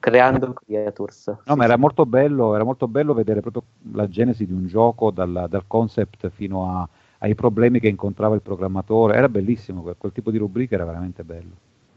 [0.00, 1.36] Creando Creators.
[1.44, 3.62] No, ma era molto, bello, era molto bello vedere proprio
[3.92, 8.40] la genesi di un gioco dal, dal concept fino a, ai problemi che incontrava il
[8.40, 9.14] programmatore.
[9.14, 11.54] Era bellissimo, quel, quel tipo di rubrica era veramente bello.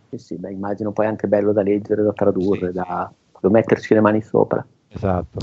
[0.09, 3.93] Sì, sì, beh, immagino poi anche bello da leggere, da tradurre, sì, da, da metterci
[3.95, 4.63] le mani sopra.
[4.89, 5.39] Esatto.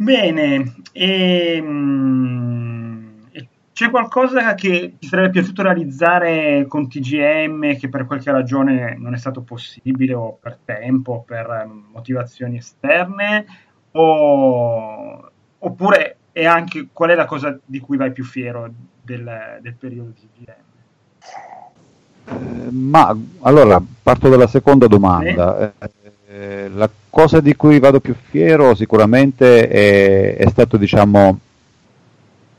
[0.00, 1.90] Bene, ehm,
[3.70, 9.18] c'è qualcosa che ti sarebbe piaciuto realizzare con TGM che per qualche ragione non è
[9.18, 13.44] stato possibile o per tempo, o per ehm, motivazioni esterne?
[13.90, 18.72] O, oppure è anche qual è la cosa di cui vai più fiero
[19.02, 20.54] del, del periodo TGM?
[22.24, 25.74] Eh, ma allora parto dalla seconda domanda.
[25.78, 25.84] Sì.
[25.84, 25.90] Eh,
[26.72, 31.38] la cosa di cui vado più fiero sicuramente è, è stato diciamo,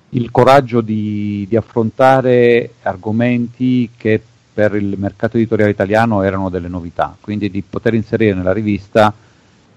[0.09, 4.21] il coraggio di, di, affrontare argomenti che
[4.53, 9.13] per il mercato editoriale italiano erano delle novità, quindi di poter inserire nella rivista.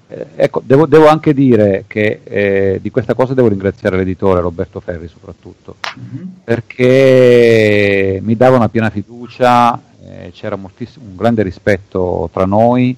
[0.08, 4.80] Eh, ecco, devo, devo, anche dire che eh, di questa cosa devo ringraziare l'editore Roberto
[4.80, 6.26] Ferri soprattutto, mm-hmm.
[6.42, 12.96] perché mi dava una piena fiducia, eh, c'era un grande rispetto tra noi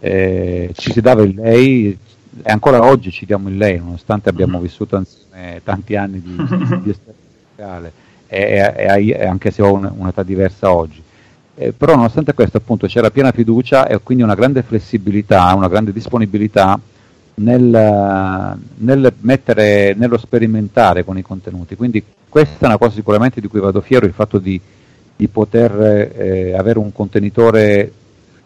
[0.00, 1.98] eh, ci si dava il lei
[2.42, 4.62] e ancora oggi ci diamo il lei, nonostante abbiamo mm.
[4.62, 6.36] vissuto insieme tanti anni di,
[6.82, 7.90] di esperienza
[8.26, 11.02] e, e, e, anche se ho un, un'età diversa oggi.
[11.54, 15.92] Eh, però nonostante questo appunto c'era piena fiducia e quindi una grande flessibilità, una grande
[15.92, 16.78] disponibilità
[17.34, 21.74] nel, nel mettere, nello sperimentare con i contenuti.
[21.74, 24.60] Quindi questa è una cosa sicuramente di cui vado fiero, il fatto di,
[25.16, 27.92] di poter eh, avere un contenitore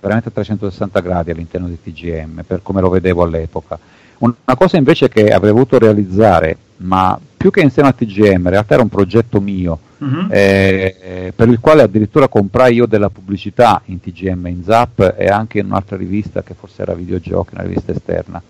[0.02, 3.78] veramente a 360 gradi all'interno di TGM, per come lo vedevo all'epoca.
[4.18, 8.74] Una cosa invece che avrei voluto realizzare, ma più che insieme a TGM, in realtà
[8.74, 10.26] era un progetto mio, uh-huh.
[10.28, 15.60] eh, per il quale addirittura comprai io della pubblicità in TGM, in Zap e anche
[15.60, 18.42] in un'altra rivista che forse era videogiochi, una rivista esterna.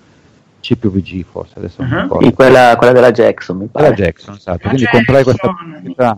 [0.62, 2.02] CPVG forse, adesso uh-huh.
[2.02, 2.32] ricordo.
[2.32, 3.90] Quella, quella, della Jackson, mi pare.
[3.90, 4.58] Della Jackson, esatto.
[4.62, 5.04] La Quindi Jackson.
[5.04, 6.16] comprai questa pubblicità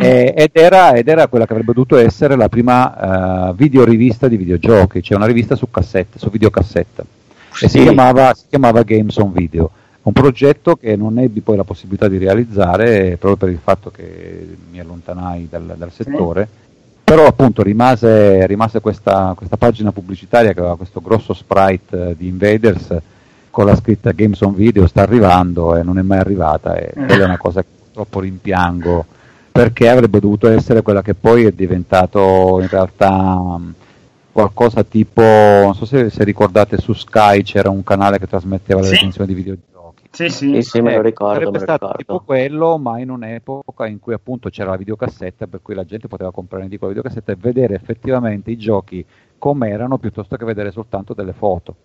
[0.00, 5.02] ed, era, ed, era, quella che avrebbe dovuto essere la prima uh, videorivista di videogiochi,
[5.02, 7.04] cioè una rivista su cassette, su videocassetta
[7.60, 9.70] e si, chiamava, si chiamava Games on Video.
[10.02, 14.56] Un progetto che non ebbi poi la possibilità di realizzare proprio per il fatto che
[14.70, 16.46] mi allontanai dal, dal settore,
[17.02, 22.28] però appunto rimase, rimase questa, questa, pagina pubblicitaria che aveva questo grosso sprite eh, di
[22.28, 22.94] Invaders
[23.54, 27.22] con la scritta Games on Video sta arrivando e non è mai arrivata e quella
[27.22, 29.06] è una cosa che purtroppo rimpiango
[29.52, 33.60] perché avrebbe dovuto essere quella che poi è diventato in realtà
[34.32, 38.86] qualcosa tipo, non so se, se, ricordate su Sky c'era un canale che trasmetteva le
[38.86, 38.92] sì.
[38.94, 40.02] recensioni di videogiochi.
[40.10, 41.38] Sì, sì, sì, sì me lo ricordo.
[41.38, 41.98] Sarebbe stato ricordo.
[41.98, 46.08] tipo quello, ma in un'epoca in cui appunto c'era la videocassetta, per cui la gente
[46.08, 49.06] poteva comprare in edicola la videocassetta e vedere effettivamente i giochi
[49.38, 51.76] come erano piuttosto che vedere soltanto delle foto.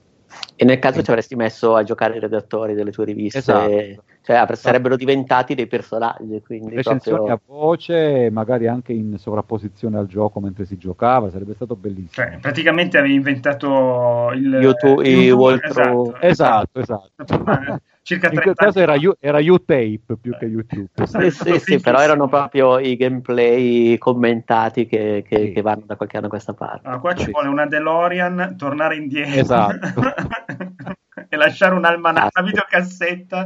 [0.56, 4.04] E nel caso ci avresti messo a giocare i redattori delle tue riviste, esatto.
[4.22, 6.42] Cioè sarebbero diventati dei personaggi.
[6.46, 7.36] Quindi Recensioni proprio...
[7.36, 12.10] a voce, magari anche in sovrapposizione al gioco mentre si giocava, sarebbe stato bellissimo.
[12.12, 17.12] Cioè, praticamente avevi inventato il YouTube, YouTube esatto, esatto, esatto.
[17.24, 20.90] esatto circa in quel caso era, U- era U-Tape più che YouTube.
[21.06, 25.52] sì, sì, sì, però erano proprio i gameplay commentati che, che, sì.
[25.52, 26.88] che vanno da qualche anno a questa parte.
[26.88, 29.40] Ah, qua ci vuole una DeLorean, tornare indietro.
[29.40, 30.02] Esatto.
[31.30, 33.46] e lasciare un'almanacca, una videocassetta.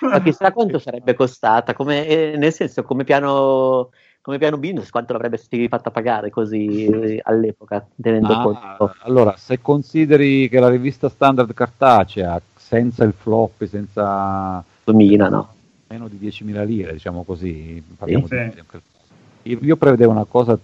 [0.00, 3.90] Ma chissà quanto sarebbe costata, come, eh, nel senso come piano
[4.22, 9.62] come piano business quanto l'avresti fatta pagare così eh, all'epoca tenendo ah, conto allora se
[9.62, 12.38] consideri che la rivista standard cartacea
[12.70, 14.62] senza il flop, senza...
[14.84, 15.54] 2000, no?
[15.88, 17.82] Meno di 10.000 lire, diciamo così.
[18.04, 19.58] Sì, sì.
[19.60, 20.56] Io prevedevo una cosa,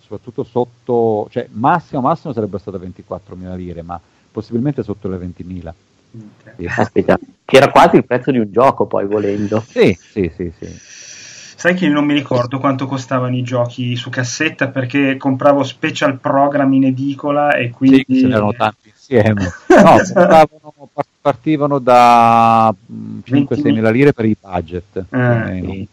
[0.00, 4.00] soprattutto sotto, cioè massimo massimo sarebbe stata 24.000 lire, ma
[4.32, 5.72] possibilmente sotto le 20.000.
[6.12, 6.66] Okay.
[6.66, 9.64] Aspetta, che era quasi il prezzo di un gioco poi volendo.
[9.66, 11.00] Sì, sì, sì, sì.
[11.62, 16.72] Sai che non mi ricordo quanto costavano i giochi su cassetta perché compravo special program
[16.72, 18.04] in edicola e quindi...
[18.08, 19.52] Sì, ce n'erano tanti insieme.
[19.68, 20.88] No, partivano,
[21.20, 25.04] partivano da 5-6 mm, mila lire per i budget.
[25.08, 25.86] Eh,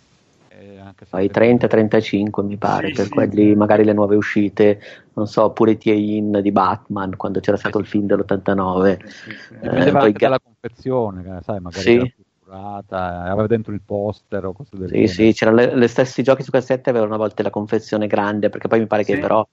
[1.07, 3.11] poi 30-35 mi pare sì, per sì.
[3.11, 4.79] quelli magari le nuove uscite
[5.13, 9.55] non so pure Tie-In di Batman quando c'era stato il film dell'89 sì, sì.
[9.61, 12.13] Eh, poi ga- la confezione sai magari sì.
[12.43, 16.23] curata aveva dentro il poster o cose del sì, genere sì c'erano le, le stessi
[16.23, 19.45] giochi su cassette avevano a volte la confezione grande perché poi mi pare che però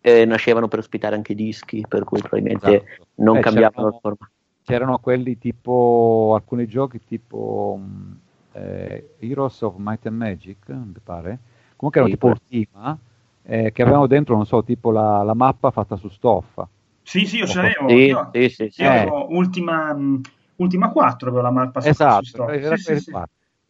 [0.00, 3.06] eh, nascevano per ospitare anche dischi, per cui probabilmente esatto.
[3.16, 4.32] non eh, cambiavano il formato.
[4.64, 8.12] C'erano quelli tipo, alcuni giochi tipo mm,
[8.52, 11.38] eh, Heroes of Might and Magic, mi pare,
[11.76, 12.98] comunque erano sì, tipo Ultima,
[13.42, 16.68] eh, che avevano dentro, non so, tipo la, la mappa fatta su stoffa.
[17.02, 17.88] Sì, sì, io ce l'avevo.
[17.88, 18.82] Sì, io, sì, sì, sì.
[18.82, 20.20] Io avevo Ultima, mm,
[20.56, 22.54] Ultima 4, avevo la mappa esatto, su stoffa.
[22.54, 23.12] Era sì, sì, sì.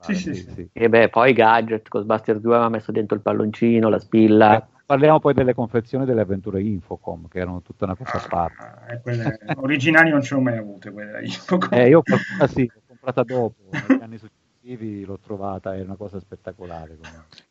[0.00, 0.68] Sì, sì, sì.
[0.72, 4.56] E beh, poi Gadget, Ghostbusters 2 aveva messo dentro il palloncino, la spilla.
[4.56, 8.62] Eh, Parliamo poi delle confezioni delle avventure Infocom, che erano tutta una cosa a parte.
[8.62, 11.78] Ah, eh, quelle originali non ce l'ho mai avute quelle Infocom.
[11.78, 14.37] Eh, io qualcuna sì, l'ho comprata dopo, negli anni successivi
[14.76, 16.98] l'ho trovata, è una cosa spettacolare.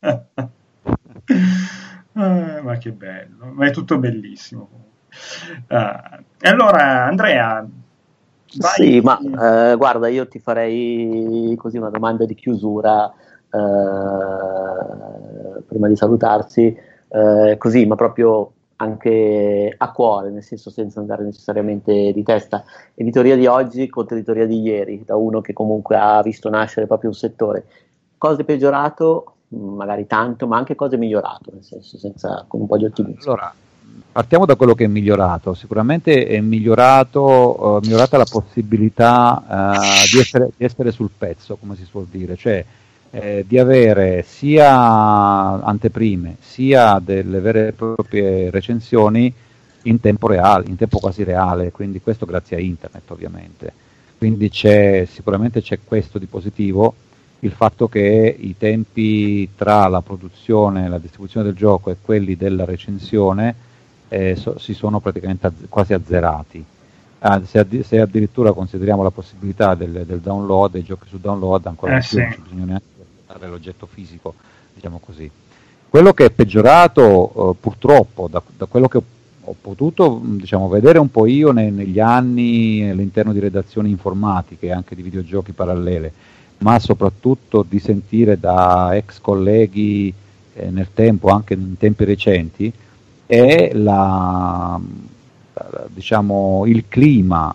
[1.24, 4.68] eh, ma che bello, ma è tutto bellissimo.
[5.68, 7.66] Uh, allora, Andrea,
[8.56, 8.72] Vai.
[8.74, 13.12] Sì, ma eh, guarda, io ti farei così una domanda di chiusura
[13.50, 13.58] eh,
[15.66, 16.74] prima di salutarci
[17.08, 22.64] eh, così, ma proprio anche a cuore, nel senso senza andare necessariamente di testa.
[22.94, 27.10] Editoria di oggi contro editoria di ieri, da uno che comunque ha visto nascere proprio
[27.10, 27.64] un settore.
[28.16, 32.84] Cose peggiorato, magari tanto, ma anche cose migliorato, nel senso senza, con un po' di
[32.84, 33.32] ottimismo.
[33.32, 33.52] Allora,
[34.12, 35.54] partiamo da quello che è migliorato.
[35.54, 41.74] Sicuramente è migliorato, uh, migliorata la possibilità uh, di, essere, di, essere, sul pezzo, come
[41.74, 42.64] si suol dire, cioè
[43.10, 49.32] eh, di avere sia anteprime sia delle vere e proprie recensioni
[49.82, 53.72] in tempo reale, in tempo quasi reale, quindi questo grazie a internet ovviamente.
[54.18, 56.94] Quindi c'è, sicuramente c'è questo di positivo,
[57.40, 62.36] il fatto che i tempi tra la produzione e la distribuzione del gioco e quelli
[62.36, 63.54] della recensione
[64.08, 66.64] eh, so, si sono praticamente azz- quasi azzerati.
[67.20, 71.66] Ah, se, addi- se, addirittura consideriamo la possibilità del, del, download, dei giochi su download,
[71.66, 72.16] ancora eh, più sì.
[72.16, 72.86] non c'è bisogno neanche
[73.46, 74.34] l'oggetto fisico,
[74.74, 75.30] diciamo così.
[75.88, 79.02] Quello che è peggiorato, eh, purtroppo, da, da, quello che ho,
[79.44, 84.94] ho potuto diciamo, vedere un po' io ne, negli anni all'interno di redazioni informatiche, anche
[84.94, 86.12] di videogiochi parallele,
[86.58, 90.12] ma soprattutto di sentire da ex colleghi
[90.54, 92.72] eh, nel tempo, anche in tempi recenti,
[93.24, 94.78] è la,
[95.88, 97.54] diciamo, il clima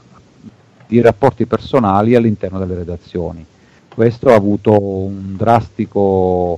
[0.87, 3.45] di rapporti personali all'interno delle redazioni.
[3.93, 6.57] Questo ha avuto un drastico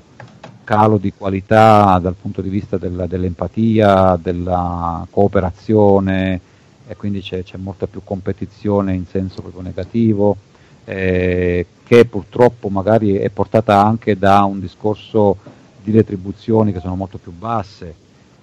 [0.63, 6.39] calo di qualità dal punto di vista della, dell'empatia, della cooperazione
[6.87, 10.37] e quindi c'è, c'è, molta più competizione in senso proprio negativo
[10.85, 15.37] eh, che purtroppo magari è portata anche da un discorso
[15.83, 17.95] di retribuzioni che sono molto più basse.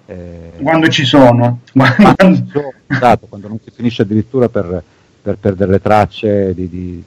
[0.04, 1.60] Eh, quando ci sono.
[1.72, 4.82] Quando, ci sono esatto, quando non si finisce addirittura per,
[5.22, 7.04] per perdere le tracce di, di,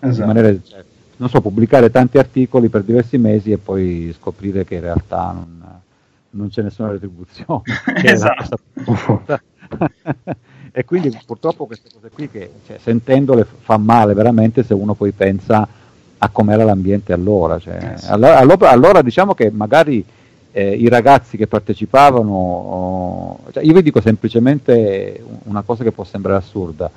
[0.00, 0.20] esatto.
[0.20, 0.84] di manera, cioè,
[1.16, 5.80] non so, pubblicare tanti articoli per diversi mesi e poi scoprire che in realtà non,
[6.30, 7.62] non c'è nessuna retribuzione.
[8.02, 8.58] esatto.
[10.72, 15.12] e quindi purtroppo queste cose qui che cioè, sentendole fa male veramente se uno poi
[15.12, 15.66] pensa
[16.18, 17.58] a com'era l'ambiente allora.
[17.58, 20.04] Cioè, eh allora, allora, allora, diciamo che magari
[20.50, 26.04] eh, i ragazzi che partecipavano, oh, cioè, io vi dico semplicemente una cosa che può
[26.04, 26.90] sembrare assurda,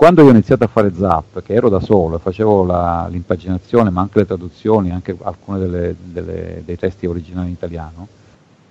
[0.00, 3.90] quando io ho iniziato a fare Zap, che ero da solo e facevo la, l'impaginazione,
[3.90, 8.08] ma anche le traduzioni, anche alcuni dei testi originali in italiano,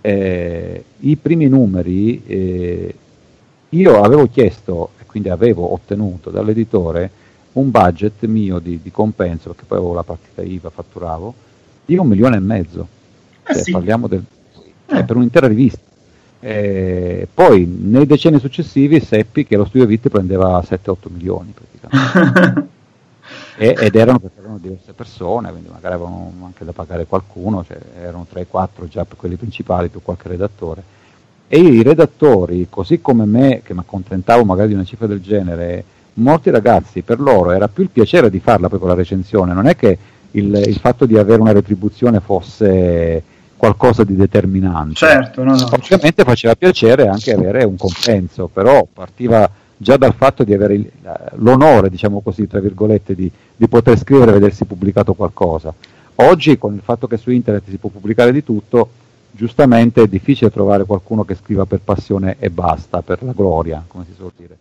[0.02, 2.96] eh, i primi numeri eh,
[3.70, 7.12] io avevo chiesto e quindi avevo ottenuto dall'editore
[7.54, 11.34] un budget mio di, di, compenso, perché poi avevo la partita IVA, fatturavo,
[11.86, 12.88] di un milione e mezzo.
[13.44, 13.72] Eh cioè, sì.
[13.72, 14.24] Parliamo del,
[14.88, 15.04] eh.
[15.04, 15.89] per un'intera rivista.
[16.42, 22.68] Eh, poi nei decenni successivi seppi che lo studio Vit prendeva 7-8 milioni praticamente.
[23.58, 27.78] e, ed erano perché erano diverse persone, quindi magari avevano anche da pagare qualcuno, cioè
[28.00, 30.98] erano 3-4 già per quelli principali più qualche redattore.
[31.48, 35.84] E i redattori, così come me, che mi accontentavo magari di una cifra del genere,
[36.14, 39.66] molti ragazzi per loro era più il piacere di farla poi con la recensione, non
[39.66, 39.98] è che
[40.32, 43.24] il, il fatto di avere una retribuzione fosse
[43.60, 44.95] qualcosa di determinante.
[44.95, 45.68] Certo, no, no.
[45.70, 50.89] Ovviamente faceva piacere anche avere un compenso, però partiva già dal fatto di avere il,
[51.36, 55.74] l'onore, diciamo così, tra virgolette, di, di, poter scrivere e vedersi pubblicato qualcosa.
[56.16, 58.91] Oggi, con il fatto che su internet si può pubblicare di tutto,
[59.30, 64.05] giustamente è difficile trovare qualcuno che scriva per passione e basta, per la gloria, come
[64.07, 64.57] si suol dire.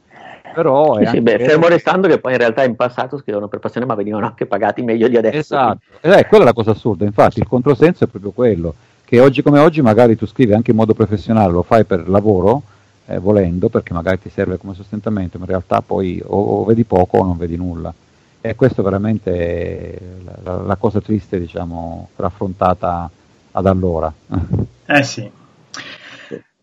[0.53, 3.87] Però sì, sì, beh, fermo restando che poi in realtà in passato scrivevano per passione
[3.87, 5.39] ma venivano anche pagati meglio di adesso.
[5.39, 8.75] Esatto, eh, quella è la cosa assurda, infatti il controsenso è proprio quello
[9.09, 12.63] che oggi come oggi magari tu scrivi anche in modo professionale, lo fai per lavoro,
[13.07, 16.85] eh, volendo, perché magari ti serve come sostentamento, ma in realtà poi o, o vedi
[16.85, 17.91] poco o non vedi nulla.
[18.39, 19.99] E questo veramente è
[20.43, 23.11] la, la cosa triste, diciamo, raffrontata
[23.53, 24.13] ad allora.
[24.91, 25.31] Eh sì.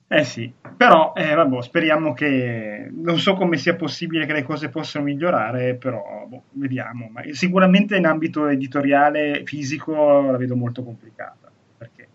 [0.07, 4.69] Eh sì, però eh, vabbè, speriamo che non so come sia possibile che le cose
[4.69, 7.09] possano migliorare, però boh, vediamo.
[7.11, 11.44] Ma sicuramente in ambito editoriale fisico la vedo molto complicata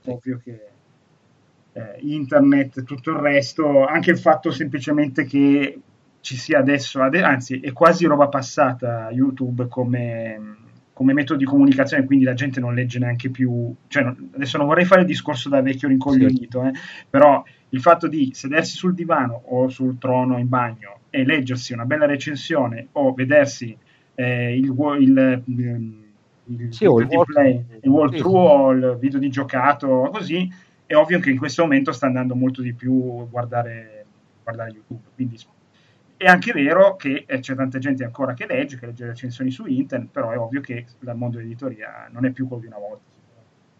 [0.06, 0.68] ovvio che
[1.72, 5.80] eh, internet e tutto il resto, anche il fatto semplicemente che
[6.20, 10.56] ci sia adesso, anzi è quasi roba passata YouTube come,
[10.92, 14.84] come metodo di comunicazione, quindi la gente non legge neanche più, cioè, adesso non vorrei
[14.84, 16.72] fare il discorso da vecchio rincoglionito, eh,
[17.08, 21.86] però il fatto di sedersi sul divano o sul trono in bagno e leggersi una
[21.86, 23.76] bella recensione o vedersi
[24.14, 25.99] eh, il, il, il
[26.58, 30.50] il sì, il play, il World sì, True il video di giocato, così,
[30.86, 34.04] è ovvio che in questo momento sta andando molto di più guardare,
[34.42, 35.02] guardare YouTube.
[35.14, 35.38] Quindi
[36.16, 39.50] è anche vero che eh, c'è tanta gente ancora che legge, che legge le recensioni
[39.50, 42.78] su internet, però è ovvio che il mondo dell'editoria non è più quello di una
[42.78, 43.08] volta.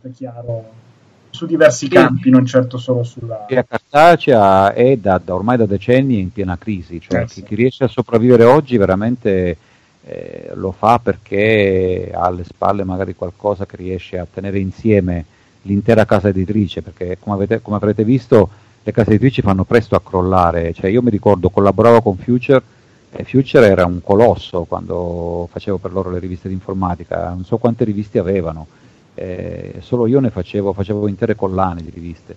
[0.02, 0.88] È chiaro
[1.30, 1.92] su diversi sì.
[1.92, 3.46] campi, non certo solo sulla...
[3.48, 7.42] La cartacea è da, da, ormai da decenni in piena crisi, cioè eh, chi, sì.
[7.42, 9.56] chi riesce a sopravvivere oggi veramente
[10.04, 15.24] eh, lo fa perché ha alle spalle magari qualcosa che riesce a tenere insieme
[15.62, 18.48] l'intera casa editrice, perché come, avete, come avrete visto
[18.82, 22.62] le case editrici fanno presto a crollare, cioè, io mi ricordo collaboravo con Future
[23.12, 27.58] e Future era un colosso quando facevo per loro le riviste di informatica, non so
[27.58, 28.66] quante riviste avevano,
[29.14, 32.34] eh, solo io ne facevo, facevo intere collane di riviste,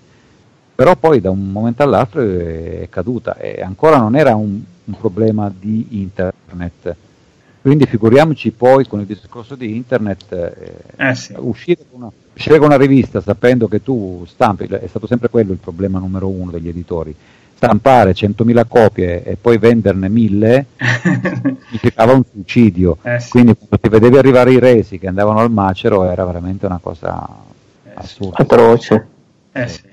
[0.76, 5.50] però poi da un momento all'altro è caduta e ancora non era un, un problema
[5.58, 6.96] di internet,
[7.64, 11.34] quindi figuriamoci poi con il discorso di internet, eh, eh sì.
[11.38, 15.54] uscire, con una, uscire, con una, rivista sapendo che tu stampi, è stato sempre quello
[15.54, 17.16] il problema numero uno degli editori,
[17.56, 20.66] stampare 100.000 copie e poi venderne 1000
[21.68, 22.98] significava un suicidio.
[23.02, 23.30] Eh sì.
[23.30, 27.26] Quindi quando ti vedevi arrivare i resi che andavano al macero era veramente una cosa
[27.86, 28.40] eh assurda.
[28.40, 29.08] Atroce.
[29.54, 29.93] Eh sì.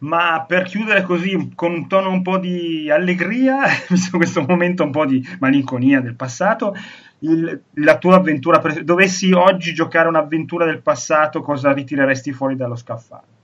[0.00, 4.90] Ma per chiudere così con un tono un po' di allegria, visto questo momento un
[4.90, 6.74] po' di malinconia del passato,
[7.20, 12.76] il, la tua avventura, pre- dovessi oggi giocare un'avventura del passato, cosa ritireresti fuori dallo
[12.76, 13.38] scaffale?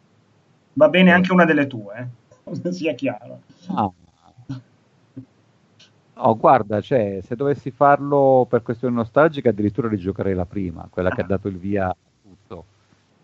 [0.75, 2.09] Va bene anche una delle tue,
[2.45, 2.73] eh?
[2.73, 3.41] sia chiaro.
[3.69, 3.91] Ah.
[6.19, 11.21] No, guarda, cioè, se dovessi farlo per questione nostalgica, addirittura rigiocherei la prima, quella che
[11.21, 12.65] ha dato il via a tutto.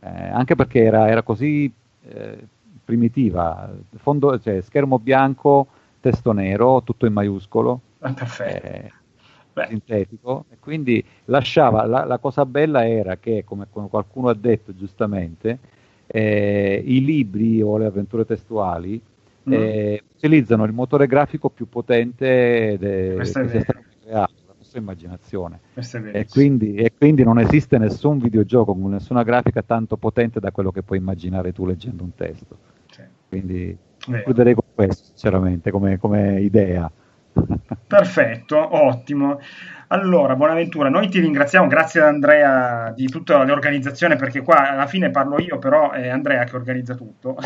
[0.01, 1.73] Eh, anche perché era, era così
[2.03, 2.47] eh,
[2.85, 5.67] primitiva, fondo, cioè, schermo bianco,
[6.01, 7.81] testo nero, tutto in maiuscolo.
[8.01, 8.15] Ah.
[8.41, 8.91] Eh,
[9.69, 14.75] sintetico e quindi lasciava la, la, cosa bella era che come, come qualcuno ha detto
[14.75, 15.59] giustamente
[16.07, 19.53] eh, i libri o le avventure testuali mm.
[19.53, 24.41] eh, utilizzano il motore grafico più potente de, che sia stato creato
[24.79, 25.61] immaginazione
[26.13, 30.71] e quindi, e quindi, non esiste nessun videogioco con nessuna grafica tanto potente da quello
[30.71, 32.57] che puoi immaginare tu leggendo un testo.
[33.33, 33.75] Quindi
[34.05, 36.91] concluderei con questo sinceramente come, come idea
[37.87, 39.39] Perfetto, ottimo.
[39.89, 45.11] Allora, Buonaventura, noi ti ringraziamo, grazie ad Andrea di tutta l'organizzazione, perché qua alla fine
[45.11, 47.37] parlo io, però è Andrea che organizza tutto.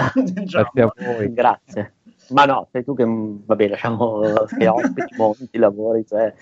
[0.45, 1.33] Grazie a voi.
[1.33, 1.95] Grazie.
[2.31, 4.21] Ma no, sei tu che, vabbè, lasciamo
[4.59, 6.35] che ospiti, monti, lavori, cioè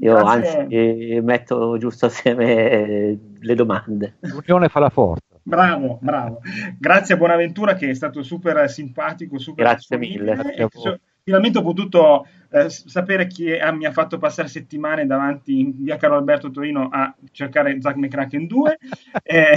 [0.00, 0.58] io grazie.
[0.60, 4.14] anzi metto giusto assieme le domande.
[4.20, 5.31] L'unione fa la forza.
[5.42, 6.40] Bravo, bravo.
[6.78, 10.34] Grazie a Buonaventura che è stato super simpatico, super Grazie mille.
[10.34, 15.72] Grazie finalmente ho potuto eh, sapere chi ah, mi ha fatto passare settimane davanti in
[15.82, 18.78] via Carlo Alberto Torino a cercare Zack McCracken 2
[19.22, 19.56] e, e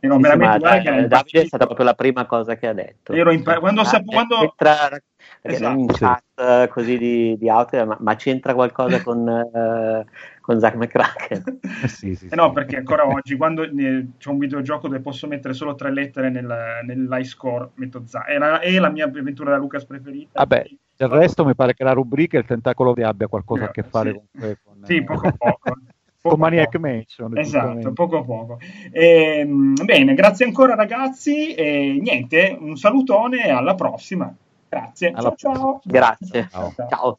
[0.00, 3.12] no, sì, veramente sì, da, Davide è stata proprio la prima cosa che ha detto
[3.12, 4.42] ero in, quando, ah, sapu, quando...
[4.42, 5.00] Entra,
[5.42, 5.78] esatto.
[5.78, 10.04] in chat così di, di auto ma, ma, c'entra qualcosa con, uh,
[10.40, 14.38] con Zack McCracken eh, sì, sì, eh no perché ancora oggi quando eh, c'è un
[14.38, 18.78] videogioco dove posso mettere solo tre lettere nel, nell'high score metto Zack è la, è
[18.78, 20.64] la mia avventura da Lucas preferita vabbè
[20.96, 24.22] del resto mi pare che la rubrica il tentacolo di abbia qualcosa a che fare
[24.32, 24.38] sì.
[24.38, 25.76] con, con, sì, poco poco.
[26.20, 27.38] Poco con Maniac Mansion.
[27.38, 28.58] Esatto, poco poco.
[28.90, 34.34] E, ehm, bene, grazie ancora ragazzi e niente, un salutone e alla prossima.
[34.68, 35.12] Grazie.
[35.14, 35.80] Alla ciao, ciao.
[35.84, 36.48] Grazie.
[36.50, 36.74] ciao.
[36.88, 37.18] ciao.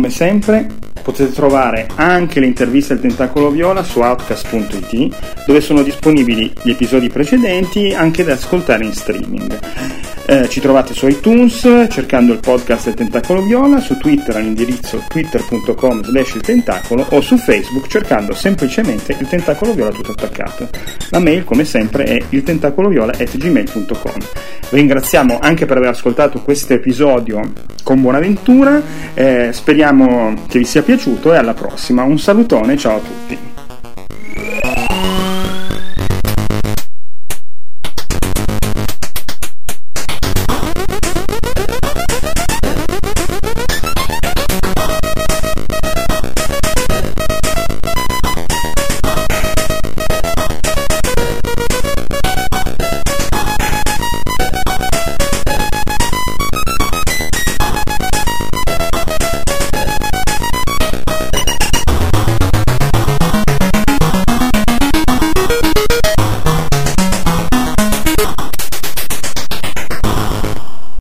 [0.00, 0.66] Come sempre
[1.02, 7.10] potete trovare anche le interviste al Tentacolo Viola su outcast.it dove sono disponibili gli episodi
[7.10, 9.58] precedenti anche da ascoltare in streaming.
[10.24, 16.02] Eh, ci trovate su iTunes cercando il podcast del Tentacolo Viola, su Twitter all'indirizzo twitter.com
[16.02, 20.66] slash il tentacolo o su Facebook cercando semplicemente il Tentacolo Viola tutto attaccato.
[21.10, 24.18] La mail come sempre è il tentacoloviola.gmail.com
[24.70, 28.80] Ringraziamo anche per aver ascoltato questo episodio con buona ventura,
[29.14, 29.48] eh,
[29.90, 32.04] speriamo che vi sia piaciuto e alla prossima.
[32.04, 33.59] Un salutone, ciao a tutti.